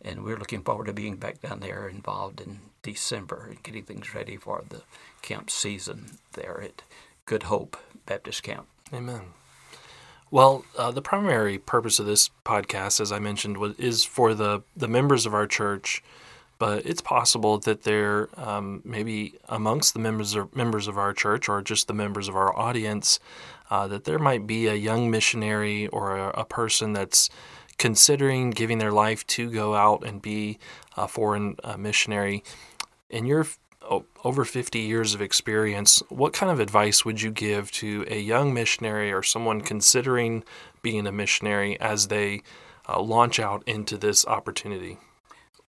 And 0.00 0.22
we're 0.22 0.36
looking 0.36 0.62
forward 0.62 0.86
to 0.86 0.92
being 0.92 1.16
back 1.16 1.40
down 1.40 1.60
there 1.60 1.88
involved 1.88 2.40
in 2.40 2.60
December 2.82 3.48
and 3.50 3.62
getting 3.62 3.84
things 3.84 4.14
ready 4.14 4.36
for 4.36 4.62
the 4.68 4.82
camp 5.22 5.50
season 5.50 6.18
there 6.34 6.60
at 6.62 6.82
Good 7.24 7.44
Hope 7.44 7.76
Baptist 8.04 8.42
Camp. 8.42 8.66
Amen. 8.92 9.22
Well, 10.30 10.64
uh, 10.76 10.90
the 10.90 11.02
primary 11.02 11.58
purpose 11.58 11.98
of 11.98 12.06
this 12.06 12.30
podcast, 12.44 13.00
as 13.00 13.12
I 13.12 13.18
mentioned, 13.18 13.56
was, 13.58 13.74
is 13.78 14.04
for 14.04 14.34
the, 14.34 14.62
the 14.76 14.88
members 14.88 15.24
of 15.24 15.34
our 15.34 15.46
church 15.46 16.02
but 16.58 16.86
it's 16.86 17.00
possible 17.00 17.58
that 17.58 17.82
there 17.82 18.28
um, 18.36 18.80
maybe 18.84 19.34
amongst 19.48 19.92
the 19.92 20.00
members 20.00 20.34
of, 20.34 20.54
members 20.54 20.88
of 20.88 20.96
our 20.96 21.12
church 21.12 21.48
or 21.48 21.60
just 21.62 21.86
the 21.86 21.94
members 21.94 22.28
of 22.28 22.36
our 22.36 22.56
audience 22.56 23.18
uh, 23.70 23.86
that 23.88 24.04
there 24.04 24.18
might 24.18 24.46
be 24.46 24.66
a 24.66 24.74
young 24.74 25.10
missionary 25.10 25.86
or 25.88 26.16
a, 26.16 26.28
a, 26.40 26.44
person 26.44 26.92
that's 26.92 27.28
considering 27.78 28.50
giving 28.50 28.78
their 28.78 28.92
life 28.92 29.26
to 29.26 29.50
go 29.50 29.74
out 29.74 30.06
and 30.06 30.22
be 30.22 30.58
a 30.96 31.06
foreign 31.06 31.56
uh, 31.64 31.76
missionary. 31.76 32.42
In 33.10 33.26
your 33.26 33.46
over 34.24 34.44
50 34.44 34.80
years 34.80 35.14
of 35.14 35.22
experience 35.22 36.02
what 36.08 36.32
kind 36.32 36.50
of 36.50 36.58
advice 36.58 37.04
would 37.04 37.22
you 37.22 37.30
give 37.30 37.70
to 37.70 38.04
a 38.08 38.18
young 38.18 38.52
missionary 38.52 39.12
or 39.12 39.22
someone 39.22 39.60
considering 39.60 40.42
being 40.82 41.06
a 41.06 41.12
missionary 41.12 41.78
as 41.80 42.08
they 42.08 42.42
uh, 42.88 43.00
launch 43.00 43.38
out 43.38 43.62
into 43.64 43.96
this 43.96 44.26
opportunity 44.26 44.98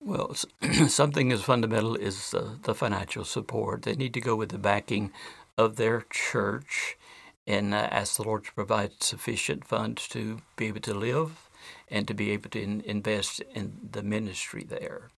well, 0.06 0.36
something 0.88 1.32
as 1.32 1.42
fundamental 1.42 1.98
as 2.00 2.34
uh, 2.34 2.56
the 2.62 2.74
financial 2.76 3.24
support. 3.24 3.82
They 3.82 3.96
need 3.96 4.14
to 4.14 4.22
go 4.22 4.36
with 4.36 4.50
the 4.50 4.58
backing 4.58 5.12
of 5.58 5.76
their 5.76 6.06
church 6.10 6.96
and 7.46 7.74
uh, 7.74 7.88
ask 7.90 8.16
the 8.16 8.24
Lord 8.24 8.44
to 8.46 8.54
provide 8.54 9.02
sufficient 9.02 9.66
funds 9.66 10.08
to 10.10 10.42
be 10.56 10.66
able 10.66 10.80
to 10.82 10.94
live 10.94 11.50
and 11.90 12.08
to 12.08 12.14
be 12.14 12.30
able 12.32 12.50
to 12.50 12.62
in- 12.62 12.82
invest 12.86 13.42
in 13.54 13.74
the 13.92 14.04
ministry 14.04 14.64
there. 14.68 15.10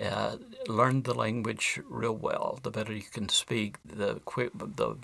Uh, 0.00 0.38
learn 0.68 1.02
the 1.02 1.14
language 1.14 1.80
real 1.88 2.16
well. 2.16 2.60
The 2.62 2.70
better 2.70 2.94
you 2.94 3.02
can 3.02 3.28
speak, 3.28 3.76
the 3.84 4.20
the 4.56 4.96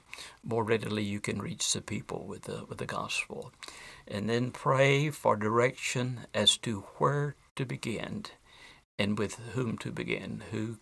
more 0.45 0.65
readily 0.65 1.05
you 1.05 1.21
can 1.21 1.43
reach 1.43 1.73
the 1.73 1.83
people 1.83 2.27
with 2.27 2.45
the 2.45 2.65
with 2.69 2.79
the 2.79 2.87
gospel, 2.87 3.53
and 4.09 4.31
then 4.31 4.53
pray 4.53 5.11
for 5.11 5.37
direction 5.37 6.23
as 6.35 6.57
to 6.59 6.83
where 6.99 7.37
to 7.57 7.67
begin 7.67 8.27
and 8.99 9.19
with 9.19 9.35
whom 9.53 9.79
to 9.79 9.91
begin, 9.91 10.43
who 10.51 10.79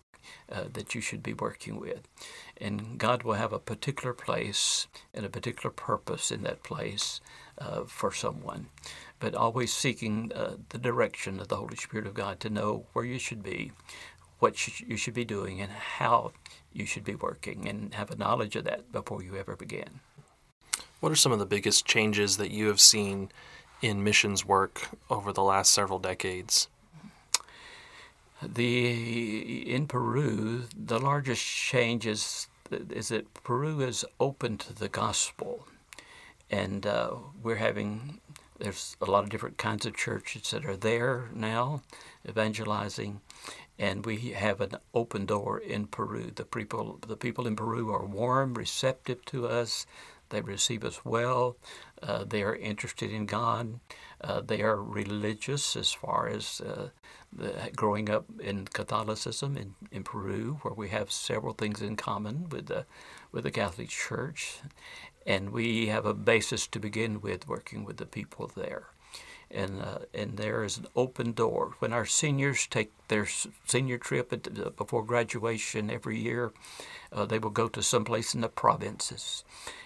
uh, 0.51 0.65
that 0.73 0.95
you 0.95 1.01
should 1.01 1.23
be 1.23 1.35
working 1.35 1.79
with. 1.79 2.09
And 2.57 2.99
God 2.99 3.23
will 3.23 3.35
have 3.35 3.53
a 3.53 3.59
particular 3.59 4.15
place 4.15 4.87
and 5.13 5.25
a 5.25 5.31
particular 5.31 5.71
purpose 5.71 6.31
in 6.31 6.43
that 6.45 6.63
place 6.63 7.21
uh, 7.59 7.85
for 7.85 8.13
someone. 8.13 8.69
But 9.21 9.35
always 9.35 9.73
seeking 9.73 10.33
uh, 10.35 10.57
the 10.71 10.79
direction 10.79 11.41
of 11.41 11.49
the 11.49 11.57
Holy 11.57 11.77
Spirit 11.77 12.07
of 12.07 12.15
God 12.15 12.41
to 12.41 12.51
know 12.51 12.87
where 12.93 13.05
you 13.05 13.19
should 13.19 13.43
be, 13.43 13.73
what 14.39 14.81
you 14.81 14.97
should 14.97 15.15
be 15.15 15.25
doing, 15.25 15.61
and 15.61 15.71
how 15.71 16.33
you 16.73 16.87
should 16.87 17.05
be 17.05 17.15
working, 17.15 17.69
and 17.69 17.95
have 17.95 18.11
a 18.11 18.17
knowledge 18.17 18.57
of 18.57 18.65
that 18.65 18.93
before 18.93 19.23
you 19.23 19.37
ever 19.37 19.57
begin. 19.57 20.01
What 21.01 21.13
are 21.13 21.17
some 21.17 21.33
of 21.33 21.39
the 21.39 21.47
biggest 21.47 21.87
changes 21.87 22.39
that 22.39 22.51
you 22.51 22.69
have 22.69 22.81
seen 22.81 23.31
in 23.83 24.03
missions 24.03 24.45
work 24.45 24.89
over 25.11 25.33
the 25.33 25.43
last 25.43 25.73
several 25.73 25.99
decades? 25.99 26.69
The 28.53 29.73
in 29.73 29.87
Peru, 29.87 30.65
the 30.77 30.99
largest 30.99 31.45
change 31.45 32.07
is 32.07 32.49
is 32.71 33.09
that 33.09 33.33
Peru 33.43 33.81
is 33.81 34.05
open 34.21 34.59
to 34.59 34.73
the 34.73 34.89
gospel, 34.89 35.67
and 36.51 36.87
uh, 36.87 37.15
we're 37.43 37.57
having 37.57 38.21
there's 38.59 38.97
a 39.01 39.07
lot 39.07 39.25
of 39.25 39.31
different 39.31 39.59
kinds 39.59 39.87
of 39.87 39.97
churches 39.97 40.51
that 40.51 40.65
are 40.65 40.77
there 40.77 41.31
now, 41.35 41.83
evangelizing, 42.29 43.21
and 43.79 44.07
we 44.07 44.31
have 44.33 44.61
an 44.61 44.77
open 44.93 45.27
door 45.27 45.59
in 45.59 45.87
Peru. 45.87 46.31
The 46.35 46.45
people 46.45 46.99
the 47.07 47.17
people 47.17 47.47
in 47.47 47.57
Peru 47.57 47.93
are 47.93 48.07
warm, 48.07 48.55
receptive 48.55 49.25
to 49.27 49.47
us. 49.47 49.87
They 50.31 50.41
receive 50.41 50.85
us 50.85 51.05
well. 51.05 51.57
Uh, 52.03 52.25
they 52.25 52.43
are 52.43 52.57
interested 52.57 53.11
in 53.13 53.27
God. 53.27 53.81
Uh, 54.21 54.41
they 54.41 54.63
are 54.63 54.81
religious 54.83 55.77
as 55.77 55.93
far 55.93 56.29
as 56.29 56.61
uh, 56.61 56.89
the, 57.33 57.71
growing 57.75 58.11
up 58.11 58.27
in 58.41 58.67
Catholicism 58.67 59.57
in, 59.57 59.75
in 59.91 60.03
Peru, 60.03 60.59
where 60.63 60.75
we 60.75 60.89
have 60.89 61.11
several 61.11 61.55
things 61.55 61.83
in 61.83 61.97
common 61.97 62.49
with 62.49 62.67
the, 62.67 62.87
with 63.33 63.45
the 63.45 63.51
Catholic 63.51 63.89
Church. 63.89 64.59
And 65.27 65.51
we 65.51 65.87
have 65.87 66.07
a 66.07 66.15
basis 66.15 66.67
to 66.69 66.79
begin 66.79 67.21
with 67.21 67.49
working 67.49 67.85
with 67.85 67.97
the 67.97 68.07
people 68.07 68.51
there 68.55 68.94
and 69.51 69.81
uh, 69.83 69.99
and 70.13 70.37
there 70.37 70.65
is 70.65 70.79
an 70.79 70.87
open 70.97 71.33
door. 71.33 71.75
When 71.79 71.93
our 71.93 72.07
seniors 72.07 72.67
take 72.67 72.91
their 73.09 73.27
senior 73.67 73.99
trip 73.99 74.33
at, 74.33 74.77
before 74.77 75.05
graduation 75.05 75.91
every 75.91 76.19
year, 76.19 76.53
uh, 77.13 77.25
they 77.27 77.39
will 77.39 77.51
go 77.51 77.69
to 77.69 77.83
someplace 77.83 78.35
in 78.35 78.41
the 78.41 78.49
provinces, 78.49 79.45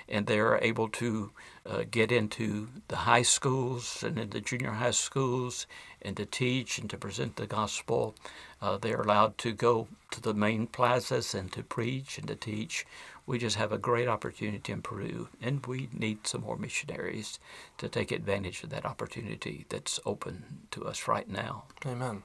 and 0.08 0.26
they 0.26 0.38
are 0.38 0.58
able 0.58 0.88
to 0.88 1.30
uh, 1.66 1.84
get 1.90 2.10
into 2.10 2.68
the 2.88 2.96
high 2.96 3.22
schools 3.22 4.02
and 4.02 4.18
in 4.18 4.30
the 4.30 4.40
junior 4.40 4.72
high 4.72 4.92
schools 4.92 5.66
and 6.00 6.16
to 6.16 6.24
teach 6.24 6.78
and 6.78 6.88
to 6.90 6.96
present 6.96 7.36
the 7.36 7.46
gospel. 7.46 8.14
Uh, 8.62 8.78
they 8.78 8.92
are 8.92 9.02
allowed 9.02 9.36
to 9.38 9.52
go 9.52 9.86
to 10.10 10.20
the 10.20 10.34
main 10.34 10.66
plazas 10.66 11.34
and 11.34 11.52
to 11.52 11.62
preach 11.62 12.18
and 12.18 12.28
to 12.28 12.34
teach 12.34 12.86
we 13.28 13.36
just 13.38 13.56
have 13.56 13.72
a 13.72 13.78
great 13.78 14.08
opportunity 14.08 14.72
in 14.72 14.80
Peru, 14.80 15.28
and 15.42 15.64
we 15.66 15.90
need 15.92 16.26
some 16.26 16.40
more 16.40 16.56
missionaries 16.56 17.38
to 17.76 17.86
take 17.86 18.10
advantage 18.10 18.64
of 18.64 18.70
that 18.70 18.86
opportunity 18.86 19.66
that's 19.68 20.00
open 20.06 20.66
to 20.70 20.86
us 20.86 21.06
right 21.06 21.28
now. 21.28 21.64
Amen. 21.84 22.22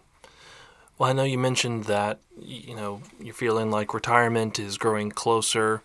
Well, 0.98 1.10
I 1.10 1.14
know 1.14 1.26
you 1.26 1.38
mentioned 1.38 1.84
that 1.86 2.22
you 2.40 2.74
know 2.74 3.02
you're 3.20 3.34
feeling 3.34 3.70
like 3.70 3.94
retirement 3.94 4.58
is 4.60 4.78
growing 4.78 5.12
closer, 5.12 5.84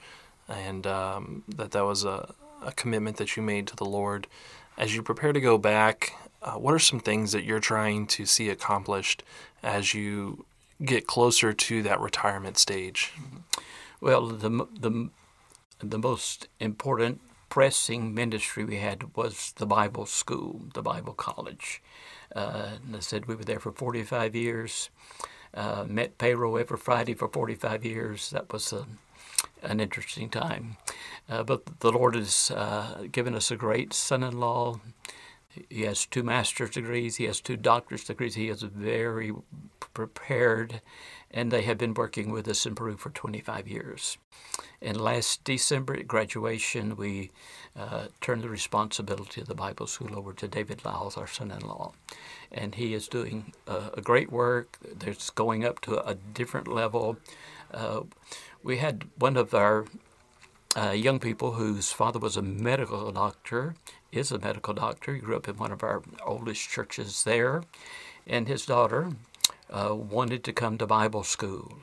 and 0.49 0.87
um, 0.87 1.43
that 1.49 1.73
that 1.73 1.85
was 1.85 2.05
a, 2.05 2.33
a 2.65 2.71
commitment 2.71 3.17
that 3.17 3.37
you 3.37 3.43
made 3.43 3.67
to 3.67 3.77
the 3.77 3.85
Lord. 3.85 4.29
As 4.77 4.95
you 4.95 5.03
prepare 5.03 5.33
to 5.33 5.41
go 5.41 5.59
back, 5.59 6.13
uh, 6.43 6.53
what 6.53 6.75
are 6.75 6.79
some 6.79 7.01
things 7.01 7.33
that 7.33 7.43
you're 7.43 7.59
trying 7.59 8.07
to 8.07 8.25
see 8.25 8.51
accomplished 8.51 9.25
as 9.65 9.95
you 9.95 10.47
get 10.85 11.09
closer 11.09 11.53
to 11.53 11.83
that 11.83 11.99
retirement 11.99 12.57
stage? 12.57 13.11
Mm-hmm. 13.17 13.39
Well, 14.01 14.27
the 14.29 14.49
the 14.81 15.11
the 15.81 15.99
most 15.99 16.49
important 16.61 17.21
pressing 17.49 18.15
ministry 18.15 18.65
we 18.65 18.77
had 18.77 19.17
was 19.17 19.53
the 19.57 19.67
Bible 19.67 20.07
school, 20.07 20.63
the 20.75 20.83
Bible 20.83 21.15
college. 21.15 21.83
Uh, 22.35 22.77
and 22.87 22.97
I 22.97 23.01
said 23.01 23.27
we 23.27 23.35
were 23.35 23.45
there 23.45 23.59
for 23.59 23.73
45 23.73 24.37
years. 24.37 24.91
Uh, 25.55 25.85
met 25.89 26.19
payroll 26.19 26.59
every 26.59 26.77
Friday 26.77 27.15
for 27.15 27.29
45 27.29 27.85
years. 27.85 28.31
That 28.31 28.53
was 28.53 28.73
a, 28.73 28.87
an 29.63 29.81
interesting 29.81 30.29
time. 30.29 30.77
Uh, 31.29 31.43
but 31.43 31.81
the 31.81 31.91
Lord 31.91 32.15
has 32.15 32.53
uh, 32.55 33.07
given 33.11 33.35
us 33.35 33.51
a 33.51 33.57
great 33.57 33.93
son-in-law. 33.95 34.79
He 35.71 35.83
has 35.83 36.07
two 36.07 36.23
master's 36.23 36.71
degrees. 36.71 37.17
He 37.17 37.25
has 37.25 37.41
two 37.41 37.57
doctor's 37.57 38.05
degrees. 38.05 38.35
He 38.35 38.49
is 38.49 38.63
very 38.63 39.33
prepared 39.81 40.83
and 41.31 41.51
they 41.51 41.63
have 41.63 41.79
been 41.79 41.95
working 41.95 42.31
with 42.31 42.49
us 42.49 42.65
in 42.65 42.75
Peru 42.75 42.97
for 42.97 43.11
25 43.11 43.69
years. 43.69 44.19
And 44.81 45.01
last 45.01 45.45
December 45.45 45.95
at 45.95 46.09
graduation, 46.09 46.97
we 46.97 47.31
uh, 47.77 48.07
turned 48.21 48.43
the 48.43 48.49
responsibility 48.49 49.41
of 49.41 49.49
the 49.49 49.55
Bible 49.55 49.87
school 49.87 50.17
over 50.17 50.33
to 50.33 50.49
David 50.49 50.85
Lyles, 50.85 51.17
our 51.17 51.27
son-in-law, 51.27 51.93
and 52.51 52.75
he 52.75 52.95
is 52.95 53.09
doing 53.09 53.53
uh, 53.67 53.91
a 53.95 54.01
great 54.01 54.33
work. 54.33 54.79
There's 54.99 55.31
going 55.31 55.65
up 55.65 55.81
to 55.83 56.07
a 56.07 56.15
different 56.15 56.69
level. 56.69 57.19
Uh, 57.73 58.03
we 58.63 58.79
had 58.79 59.05
one 59.19 59.37
of 59.37 59.53
our 59.53 59.85
uh, 60.77 60.91
young 60.91 61.19
people 61.19 61.53
whose 61.53 61.93
father 61.93 62.19
was 62.19 62.37
a 62.37 62.43
medical 62.43 63.11
doctor, 63.13 63.75
is 64.13 64.31
a 64.31 64.39
medical 64.39 64.75
doctor. 64.75 65.15
He 65.15 65.21
grew 65.21 65.37
up 65.37 65.49
in 65.49 65.57
one 65.57 65.73
of 65.73 65.83
our 65.83 66.03
oldest 66.25 66.69
churches 66.69 67.25
there, 67.25 67.63
and 68.27 68.49
his 68.49 68.65
daughter 68.65 69.13
uh, 69.71 69.95
wanted 69.95 70.45
to 70.45 70.53
come 70.53 70.79
to 70.79 70.87
Bible 70.87 71.25
school. 71.25 71.79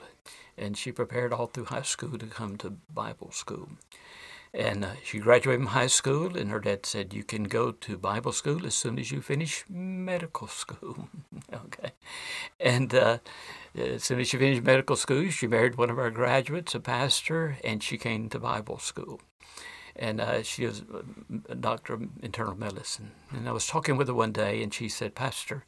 And 0.57 0.77
she 0.77 0.91
prepared 0.91 1.33
all 1.33 1.47
through 1.47 1.65
high 1.65 1.81
school 1.81 2.17
to 2.17 2.25
come 2.25 2.57
to 2.57 2.77
Bible 2.93 3.31
school. 3.31 3.69
And 4.55 4.85
uh, 4.85 4.91
she 5.03 5.19
graduated 5.19 5.59
from 5.59 5.73
high 5.73 5.87
school, 5.87 6.37
and 6.37 6.49
her 6.49 6.61
dad 6.61 6.85
said, 6.85 7.13
You 7.13 7.25
can 7.25 7.43
go 7.43 7.71
to 7.71 7.97
Bible 7.97 8.31
school 8.31 8.65
as 8.65 8.73
soon 8.73 8.97
as 8.97 9.11
you 9.11 9.21
finish 9.21 9.65
medical 9.69 10.47
school. 10.47 11.09
okay. 11.53 11.91
And 12.57 12.95
uh, 12.95 13.17
as 13.77 14.05
soon 14.05 14.21
as 14.21 14.29
she 14.29 14.37
finished 14.37 14.63
medical 14.63 14.95
school, 14.95 15.29
she 15.29 15.45
married 15.45 15.75
one 15.75 15.89
of 15.89 15.99
our 15.99 16.09
graduates, 16.09 16.73
a 16.73 16.79
pastor, 16.79 17.57
and 17.65 17.83
she 17.83 17.97
came 17.97 18.29
to 18.29 18.39
Bible 18.39 18.79
school. 18.79 19.19
And 19.93 20.21
uh, 20.21 20.41
she 20.43 20.65
was 20.65 20.83
a 21.49 21.55
doctor 21.55 21.93
of 21.93 22.03
internal 22.21 22.55
medicine. 22.55 23.11
And 23.31 23.49
I 23.49 23.51
was 23.51 23.67
talking 23.67 23.97
with 23.97 24.07
her 24.07 24.13
one 24.13 24.31
day, 24.31 24.63
and 24.63 24.73
she 24.73 24.87
said, 24.87 25.15
Pastor, 25.15 25.65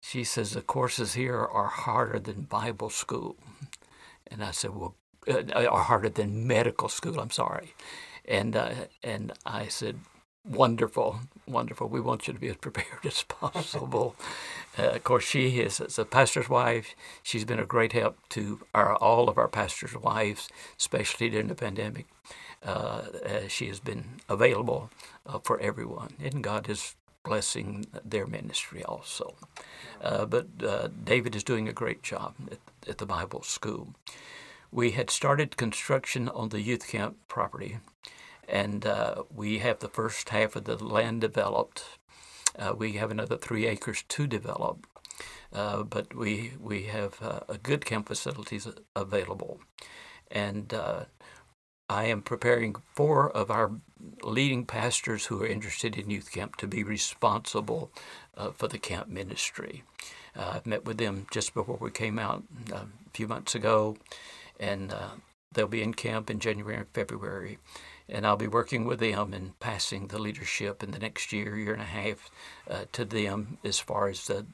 she 0.00 0.24
says 0.24 0.52
the 0.52 0.62
courses 0.62 1.14
here 1.14 1.38
are 1.38 1.68
harder 1.68 2.18
than 2.18 2.42
Bible 2.42 2.90
school. 2.90 3.36
And 4.30 4.42
I 4.42 4.50
said, 4.50 4.74
well, 4.74 4.94
uh, 5.28 5.52
are 5.52 5.82
harder 5.82 6.08
than 6.08 6.46
medical 6.46 6.88
school. 6.88 7.20
I'm 7.20 7.30
sorry. 7.30 7.74
And 8.24 8.56
uh, 8.56 8.72
and 9.02 9.32
I 9.44 9.66
said, 9.68 10.00
wonderful, 10.44 11.20
wonderful. 11.46 11.88
We 11.88 12.00
want 12.00 12.26
you 12.26 12.34
to 12.34 12.40
be 12.40 12.48
as 12.48 12.56
prepared 12.60 13.04
as 13.04 13.22
possible. 13.24 14.16
uh, 14.78 14.90
of 14.90 15.04
course, 15.04 15.24
she 15.24 15.60
is 15.60 15.80
as 15.80 15.98
a 15.98 16.04
pastor's 16.04 16.48
wife. 16.48 16.94
She's 17.22 17.44
been 17.44 17.58
a 17.58 17.66
great 17.66 17.92
help 17.92 18.16
to 18.30 18.60
our 18.74 18.94
all 18.96 19.28
of 19.28 19.38
our 19.38 19.48
pastors' 19.48 19.96
wives, 19.96 20.48
especially 20.78 21.30
during 21.30 21.48
the 21.48 21.54
pandemic. 21.54 22.06
Uh, 22.62 23.02
she 23.48 23.68
has 23.68 23.80
been 23.80 24.20
available 24.28 24.90
uh, 25.26 25.38
for 25.38 25.60
everyone, 25.60 26.14
and 26.20 26.42
God 26.42 26.66
has 26.66 26.96
blessing 27.26 27.86
their 28.04 28.26
ministry 28.26 28.84
also. 28.84 29.34
Uh, 30.00 30.24
but 30.24 30.46
uh, 30.64 30.88
David 31.04 31.34
is 31.34 31.44
doing 31.44 31.68
a 31.68 31.72
great 31.72 32.02
job 32.02 32.34
at, 32.50 32.58
at, 32.88 32.98
the 32.98 33.06
Bible 33.06 33.42
school. 33.42 33.94
We 34.70 34.92
had 34.92 35.10
started 35.10 35.56
construction 35.56 36.28
on 36.28 36.50
the 36.50 36.60
youth 36.60 36.86
camp 36.86 37.16
property, 37.28 37.78
and 38.48 38.86
uh, 38.86 39.24
we 39.34 39.58
have 39.58 39.80
the 39.80 39.88
first 39.88 40.28
half 40.28 40.54
of 40.54 40.64
the 40.64 40.76
land 40.82 41.20
developed. 41.20 41.82
Uh, 42.56 42.74
we 42.76 42.92
have 42.92 43.10
another 43.10 43.36
three 43.36 43.66
acres 43.66 44.04
to 44.08 44.26
develop, 44.26 44.86
uh, 45.52 45.82
but 45.82 46.14
we 46.14 46.52
we 46.60 46.84
have 46.84 47.20
uh, 47.22 47.40
a 47.48 47.58
good 47.58 47.84
camp 47.84 48.06
facilities 48.06 48.68
available, 48.94 49.60
and 50.30 50.72
I 51.88 52.06
am 52.06 52.22
preparing 52.22 52.74
four 52.94 53.30
of 53.30 53.50
our 53.50 53.72
leading 54.22 54.66
pastors 54.66 55.26
who 55.26 55.42
are 55.42 55.46
interested 55.46 55.96
in 55.96 56.10
youth 56.10 56.32
camp 56.32 56.56
to 56.56 56.66
be 56.66 56.82
responsible 56.82 57.90
uh, 58.36 58.50
for 58.50 58.68
the 58.68 58.78
camp 58.78 59.08
ministry. 59.08 59.84
Uh, 60.36 60.52
I've 60.54 60.66
met 60.66 60.84
with 60.84 60.98
them 60.98 61.26
just 61.30 61.54
before 61.54 61.78
we 61.80 61.90
came 61.90 62.18
out 62.18 62.42
uh, 62.72 62.76
a 62.76 63.10
few 63.12 63.28
months 63.28 63.54
ago, 63.54 63.96
and 64.58 64.92
uh, 64.92 65.10
they'll 65.52 65.68
be 65.68 65.82
in 65.82 65.94
camp 65.94 66.28
in 66.28 66.40
January 66.40 66.76
and 66.76 66.88
February. 66.88 67.58
And 68.08 68.26
I'll 68.26 68.36
be 68.36 68.46
working 68.46 68.84
with 68.84 69.00
them 69.00 69.32
and 69.32 69.58
passing 69.58 70.08
the 70.08 70.18
leadership 70.18 70.82
in 70.82 70.92
the 70.92 70.98
next 70.98 71.32
year, 71.32 71.56
year 71.56 71.72
and 71.72 71.82
a 71.82 71.86
half 71.86 72.30
uh, 72.70 72.84
to 72.92 73.04
them 73.04 73.58
as 73.64 73.78
far 73.78 74.08
as 74.08 74.26
the 74.26 74.46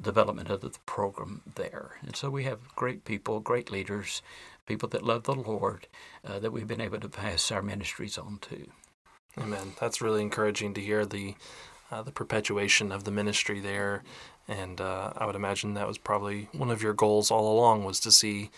development 0.00 0.48
of 0.48 0.60
the 0.60 0.70
program 0.86 1.42
there. 1.54 1.98
And 2.02 2.16
so 2.16 2.30
we 2.30 2.44
have 2.44 2.74
great 2.76 3.04
people, 3.04 3.40
great 3.40 3.70
leaders 3.70 4.22
people 4.68 4.88
that 4.90 5.02
love 5.02 5.24
the 5.24 5.34
Lord 5.34 5.88
uh, 6.24 6.38
that 6.38 6.52
we've 6.52 6.68
been 6.68 6.80
able 6.80 7.00
to 7.00 7.08
pass 7.08 7.50
our 7.50 7.62
ministries 7.62 8.18
on 8.18 8.38
to. 8.42 8.68
Amen. 9.40 9.72
That's 9.80 10.02
really 10.02 10.22
encouraging 10.22 10.74
to 10.74 10.80
hear 10.80 11.04
the 11.06 11.34
uh, 11.90 12.02
the 12.02 12.12
perpetuation 12.12 12.92
of 12.92 13.04
the 13.04 13.10
ministry 13.10 13.60
there, 13.60 14.02
and 14.46 14.78
uh, 14.78 15.10
I 15.16 15.24
would 15.24 15.36
imagine 15.36 15.72
that 15.74 15.88
was 15.88 15.96
probably 15.96 16.48
one 16.52 16.70
of 16.70 16.82
your 16.82 16.92
goals 16.92 17.30
all 17.30 17.50
along 17.50 17.84
was 17.84 17.98
to 18.00 18.12
see 18.12 18.50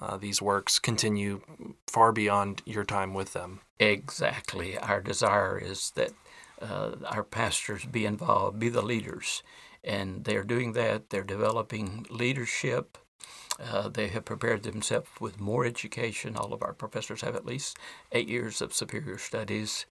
uh, 0.00 0.18
these 0.18 0.42
works 0.42 0.78
continue 0.78 1.40
far 1.86 2.12
beyond 2.12 2.60
your 2.66 2.84
time 2.84 3.14
with 3.14 3.32
them. 3.32 3.60
Exactly. 3.80 4.76
Our 4.76 5.00
desire 5.00 5.58
is 5.58 5.92
that 5.94 6.12
uh, 6.60 6.96
our 7.06 7.24
pastors 7.24 7.86
be 7.86 8.04
involved, 8.04 8.58
be 8.58 8.68
the 8.68 8.82
leaders, 8.82 9.42
and 9.82 10.24
they're 10.24 10.44
doing 10.44 10.74
that. 10.74 11.08
They're 11.08 11.24
developing 11.24 12.06
leadership 12.10 12.98
uh, 13.60 13.88
they 13.88 14.08
have 14.08 14.24
prepared 14.24 14.62
themselves 14.62 15.08
with 15.20 15.40
more 15.40 15.64
education. 15.64 16.36
All 16.36 16.52
of 16.52 16.62
our 16.62 16.72
professors 16.72 17.20
have 17.20 17.36
at 17.36 17.46
least 17.46 17.78
eight 18.12 18.28
years 18.28 18.60
of 18.60 18.74
superior 18.74 19.18
studies 19.18 19.86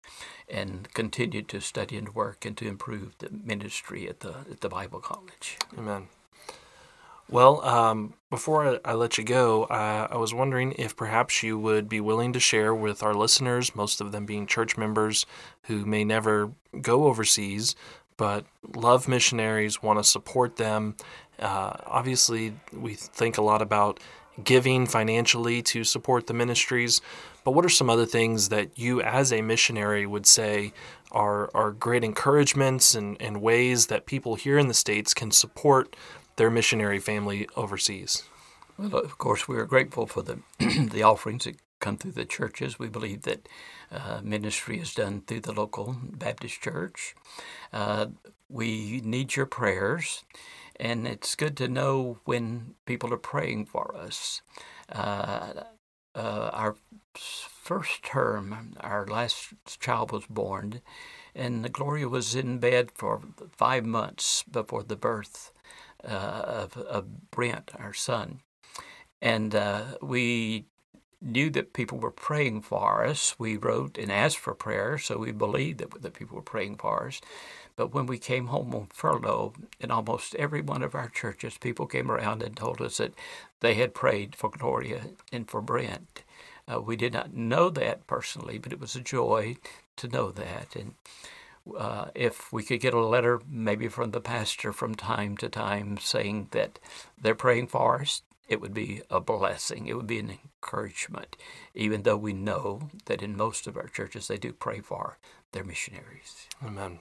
and 0.49 0.91
continue 0.93 1.41
to 1.43 1.61
study 1.61 1.97
and 1.97 2.13
work 2.13 2.45
and 2.45 2.57
to 2.57 2.67
improve 2.67 3.17
the 3.19 3.29
ministry 3.31 4.07
at 4.07 4.19
the, 4.19 4.35
at 4.51 4.61
the 4.61 4.69
Bible 4.69 4.99
College. 4.99 5.57
Amen. 5.77 6.07
Well, 7.29 7.65
um, 7.65 8.13
before 8.29 8.79
I, 8.83 8.93
let 8.93 9.17
you 9.17 9.23
go, 9.23 9.63
uh, 9.63 10.07
I 10.11 10.17
was 10.17 10.33
wondering 10.33 10.73
if 10.73 10.95
perhaps 10.95 11.41
you 11.41 11.57
would 11.57 11.87
be 11.87 12.01
willing 12.01 12.33
to 12.33 12.39
share 12.39 12.75
with 12.75 13.01
our 13.01 13.13
listeners, 13.13 13.75
most 13.75 14.01
of 14.01 14.11
them 14.11 14.25
being 14.25 14.45
church 14.45 14.77
members 14.77 15.25
who 15.63 15.85
may 15.85 16.03
never 16.03 16.51
go 16.81 17.05
overseas, 17.05 17.75
but 18.17 18.45
love 18.75 19.07
missionaries, 19.07 19.81
want 19.81 19.99
to 19.99 20.03
support 20.03 20.57
them, 20.57 20.95
uh, 21.39 21.73
obviously, 21.85 22.53
we 22.71 22.93
think 22.93 23.37
a 23.37 23.41
lot 23.41 23.61
about 23.61 23.99
giving 24.43 24.87
financially 24.87 25.61
to 25.61 25.83
support 25.83 26.27
the 26.27 26.33
ministries. 26.33 27.01
But 27.43 27.51
what 27.51 27.65
are 27.65 27.69
some 27.69 27.89
other 27.89 28.05
things 28.05 28.49
that 28.49 28.77
you, 28.77 29.01
as 29.01 29.33
a 29.33 29.41
missionary, 29.41 30.05
would 30.05 30.25
say 30.25 30.73
are, 31.11 31.51
are 31.53 31.71
great 31.71 32.03
encouragements 32.03 32.95
and, 32.95 33.21
and 33.21 33.41
ways 33.41 33.87
that 33.87 34.05
people 34.05 34.35
here 34.35 34.57
in 34.57 34.67
the 34.67 34.73
States 34.73 35.13
can 35.13 35.31
support 35.31 35.95
their 36.37 36.49
missionary 36.49 36.99
family 36.99 37.47
overseas? 37.55 38.23
Well, 38.77 38.95
of 38.95 39.17
course, 39.17 39.47
we 39.47 39.57
are 39.57 39.65
grateful 39.65 40.07
for 40.07 40.23
the, 40.23 40.39
the 40.59 41.03
offerings 41.03 41.43
that 41.43 41.57
come 41.79 41.97
through 41.97 42.13
the 42.13 42.25
churches. 42.25 42.79
We 42.79 42.87
believe 42.87 43.23
that 43.23 43.47
uh, 43.93 44.21
ministry 44.23 44.79
is 44.79 44.93
done 44.93 45.21
through 45.21 45.41
the 45.41 45.53
local 45.53 45.95
Baptist 46.01 46.61
church. 46.61 47.15
Uh, 47.71 48.07
we 48.49 49.01
need 49.03 49.35
your 49.35 49.45
prayers, 49.45 50.23
and 50.79 51.07
it's 51.07 51.35
good 51.35 51.55
to 51.57 51.67
know 51.67 52.19
when 52.25 52.75
people 52.85 53.13
are 53.13 53.17
praying 53.17 53.65
for 53.65 53.95
us. 53.95 54.41
Uh, 54.91 55.53
uh 56.15 56.49
our 56.53 56.75
first 57.15 58.03
term, 58.03 58.75
our 58.79 59.07
last 59.07 59.53
child 59.79 60.11
was 60.11 60.25
born, 60.29 60.81
and 61.35 61.71
Gloria 61.71 62.09
was 62.09 62.35
in 62.35 62.59
bed 62.59 62.91
for 62.93 63.21
five 63.51 63.85
months 63.85 64.43
before 64.43 64.83
the 64.83 64.95
birth 64.95 65.51
uh, 66.03 66.43
of, 66.45 66.77
of, 66.77 67.31
Brent, 67.31 67.71
our 67.79 67.93
son. 67.93 68.41
And 69.21 69.55
uh, 69.55 69.97
we 70.01 70.65
knew 71.23 71.49
that 71.51 71.73
people 71.73 71.97
were 71.97 72.11
praying 72.11 72.61
for 72.61 73.05
us. 73.05 73.35
We 73.39 73.57
wrote 73.57 73.97
and 73.97 74.11
asked 74.11 74.37
for 74.37 74.53
prayer, 74.53 74.97
so 74.97 75.17
we 75.17 75.31
believed 75.31 75.79
that, 75.79 76.01
that 76.01 76.13
people 76.13 76.35
were 76.35 76.41
praying 76.41 76.77
for 76.77 77.07
us. 77.07 77.21
But 77.75 77.93
when 77.93 78.05
we 78.05 78.19
came 78.19 78.47
home 78.47 78.75
on 78.75 78.87
furlough, 78.93 79.53
in 79.79 79.89
almost 79.89 80.35
every 80.35 80.61
one 80.61 80.83
of 80.83 80.93
our 80.93 81.09
churches, 81.09 81.57
people 81.57 81.87
came 81.87 82.11
around 82.11 82.43
and 82.43 82.55
told 82.55 82.81
us 82.81 82.97
that 82.97 83.13
they 83.61 83.73
had 83.75 83.93
prayed 83.95 84.35
for 84.35 84.49
Gloria 84.49 85.01
and 85.31 85.49
for 85.49 85.61
Brent. 85.61 86.23
Uh, 86.71 86.81
we 86.81 86.95
did 86.95 87.13
not 87.13 87.33
know 87.33 87.69
that 87.69 88.05
personally, 88.07 88.57
but 88.57 88.71
it 88.71 88.79
was 88.79 88.95
a 88.95 89.01
joy 89.01 89.57
to 89.97 90.07
know 90.07 90.31
that. 90.31 90.75
And 90.75 90.93
uh, 91.77 92.05
if 92.13 92.51
we 92.53 92.63
could 92.63 92.79
get 92.79 92.93
a 92.93 93.05
letter, 93.05 93.41
maybe 93.49 93.87
from 93.87 94.11
the 94.11 94.21
pastor 94.21 94.71
from 94.71 94.95
time 94.95 95.35
to 95.37 95.49
time, 95.49 95.97
saying 95.97 96.49
that 96.51 96.79
they're 97.19 97.35
praying 97.35 97.67
for 97.67 98.01
us, 98.01 98.21
it 98.53 98.61
would 98.61 98.73
be 98.73 99.01
a 99.09 99.19
blessing. 99.19 99.87
It 99.87 99.95
would 99.97 100.07
be 100.07 100.19
an 100.19 100.37
encouragement, 100.63 101.35
even 101.73 102.03
though 102.03 102.15
we 102.15 102.33
know 102.33 102.89
that 103.05 103.21
in 103.21 103.35
most 103.35 103.67
of 103.67 103.75
our 103.75 103.87
churches 103.87 104.27
they 104.27 104.37
do 104.37 104.53
pray 104.53 104.79
for 104.79 105.17
their 105.51 105.63
missionaries. 105.63 106.47
Amen. 106.65 106.99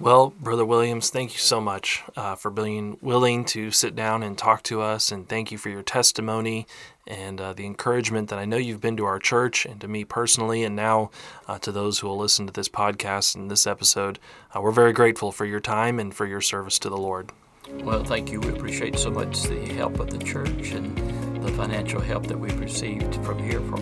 Well, 0.00 0.32
Brother 0.40 0.64
Williams, 0.64 1.10
thank 1.10 1.32
you 1.32 1.40
so 1.40 1.60
much 1.60 2.04
uh, 2.16 2.36
for 2.36 2.52
being 2.52 2.98
willing 3.00 3.44
to 3.46 3.72
sit 3.72 3.96
down 3.96 4.22
and 4.22 4.38
talk 4.38 4.62
to 4.64 4.80
us. 4.80 5.10
And 5.10 5.28
thank 5.28 5.50
you 5.50 5.58
for 5.58 5.70
your 5.70 5.82
testimony 5.82 6.68
and 7.06 7.40
uh, 7.40 7.52
the 7.52 7.66
encouragement 7.66 8.28
that 8.30 8.38
I 8.38 8.44
know 8.44 8.58
you've 8.58 8.80
been 8.80 8.96
to 8.98 9.04
our 9.04 9.18
church 9.18 9.66
and 9.66 9.80
to 9.80 9.88
me 9.88 10.04
personally, 10.04 10.62
and 10.62 10.76
now 10.76 11.10
uh, 11.48 11.58
to 11.58 11.72
those 11.72 11.98
who 11.98 12.06
will 12.06 12.18
listen 12.18 12.46
to 12.46 12.52
this 12.52 12.68
podcast 12.68 13.34
and 13.34 13.50
this 13.50 13.66
episode. 13.66 14.20
Uh, 14.54 14.60
we're 14.60 14.70
very 14.70 14.92
grateful 14.92 15.32
for 15.32 15.44
your 15.44 15.60
time 15.60 15.98
and 15.98 16.14
for 16.14 16.26
your 16.26 16.40
service 16.40 16.78
to 16.80 16.88
the 16.88 16.96
Lord. 16.96 17.32
Well, 17.74 18.04
thank 18.04 18.32
you. 18.32 18.40
We 18.40 18.48
appreciate 18.48 18.98
so 18.98 19.10
much 19.10 19.42
the 19.42 19.64
help 19.74 20.00
of 20.00 20.10
the 20.10 20.18
church 20.18 20.72
and 20.72 20.96
the 21.42 21.52
financial 21.52 22.00
help 22.00 22.26
that 22.26 22.38
we've 22.38 22.58
received 22.58 23.14
from 23.24 23.38
here 23.38 23.60
for 23.60 23.76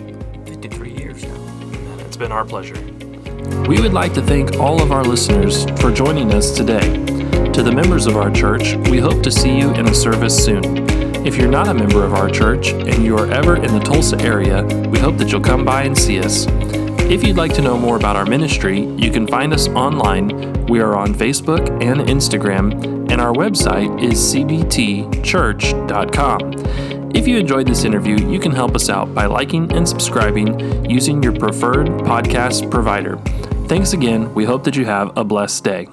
53 0.45 0.91
years 0.91 1.23
now. 1.23 1.97
It's 1.99 2.17
been 2.17 2.31
our 2.31 2.45
pleasure. 2.45 2.81
We 3.67 3.81
would 3.81 3.93
like 3.93 4.13
to 4.13 4.21
thank 4.21 4.57
all 4.57 4.81
of 4.81 4.91
our 4.91 5.03
listeners 5.03 5.65
for 5.81 5.91
joining 5.91 6.33
us 6.33 6.55
today. 6.55 7.03
To 7.51 7.63
the 7.63 7.71
members 7.71 8.05
of 8.05 8.17
our 8.17 8.29
church, 8.29 8.75
we 8.89 8.99
hope 8.99 9.23
to 9.23 9.31
see 9.31 9.57
you 9.57 9.71
in 9.71 9.87
a 9.87 9.93
service 9.93 10.43
soon. 10.43 10.63
If 11.25 11.37
you're 11.37 11.49
not 11.49 11.67
a 11.67 11.73
member 11.73 12.03
of 12.03 12.13
our 12.13 12.29
church 12.29 12.69
and 12.69 13.03
you 13.03 13.17
are 13.17 13.29
ever 13.31 13.57
in 13.57 13.73
the 13.73 13.79
Tulsa 13.79 14.21
area, 14.21 14.63
we 14.89 14.99
hope 14.99 15.17
that 15.17 15.31
you'll 15.31 15.41
come 15.41 15.65
by 15.65 15.83
and 15.83 15.97
see 15.97 16.19
us. 16.19 16.45
If 17.09 17.25
you'd 17.25 17.37
like 17.37 17.53
to 17.53 17.61
know 17.61 17.77
more 17.77 17.95
about 17.95 18.15
our 18.15 18.25
ministry, 18.25 18.81
you 18.81 19.11
can 19.11 19.27
find 19.27 19.53
us 19.53 19.67
online. 19.69 20.65
We 20.67 20.81
are 20.81 20.95
on 20.95 21.13
Facebook 21.13 21.67
and 21.81 22.01
Instagram, 22.01 22.96
and 23.17 23.25
our 23.25 23.33
website 23.33 23.89
is 24.03 24.19
cbtchurch.com. 24.31 27.11
If 27.15 27.27
you 27.27 27.37
enjoyed 27.37 27.67
this 27.67 27.83
interview, 27.83 28.15
you 28.29 28.39
can 28.39 28.51
help 28.51 28.75
us 28.75 28.91
out 28.91 29.15
by 29.15 29.25
liking 29.25 29.73
and 29.73 29.89
subscribing 29.89 30.87
using 30.87 31.23
your 31.23 31.33
preferred 31.33 31.87
podcast 31.87 32.69
provider. 32.69 33.17
Thanks 33.67 33.93
again. 33.93 34.31
We 34.35 34.45
hope 34.45 34.63
that 34.65 34.75
you 34.75 34.85
have 34.85 35.17
a 35.17 35.23
blessed 35.23 35.63
day. 35.63 35.87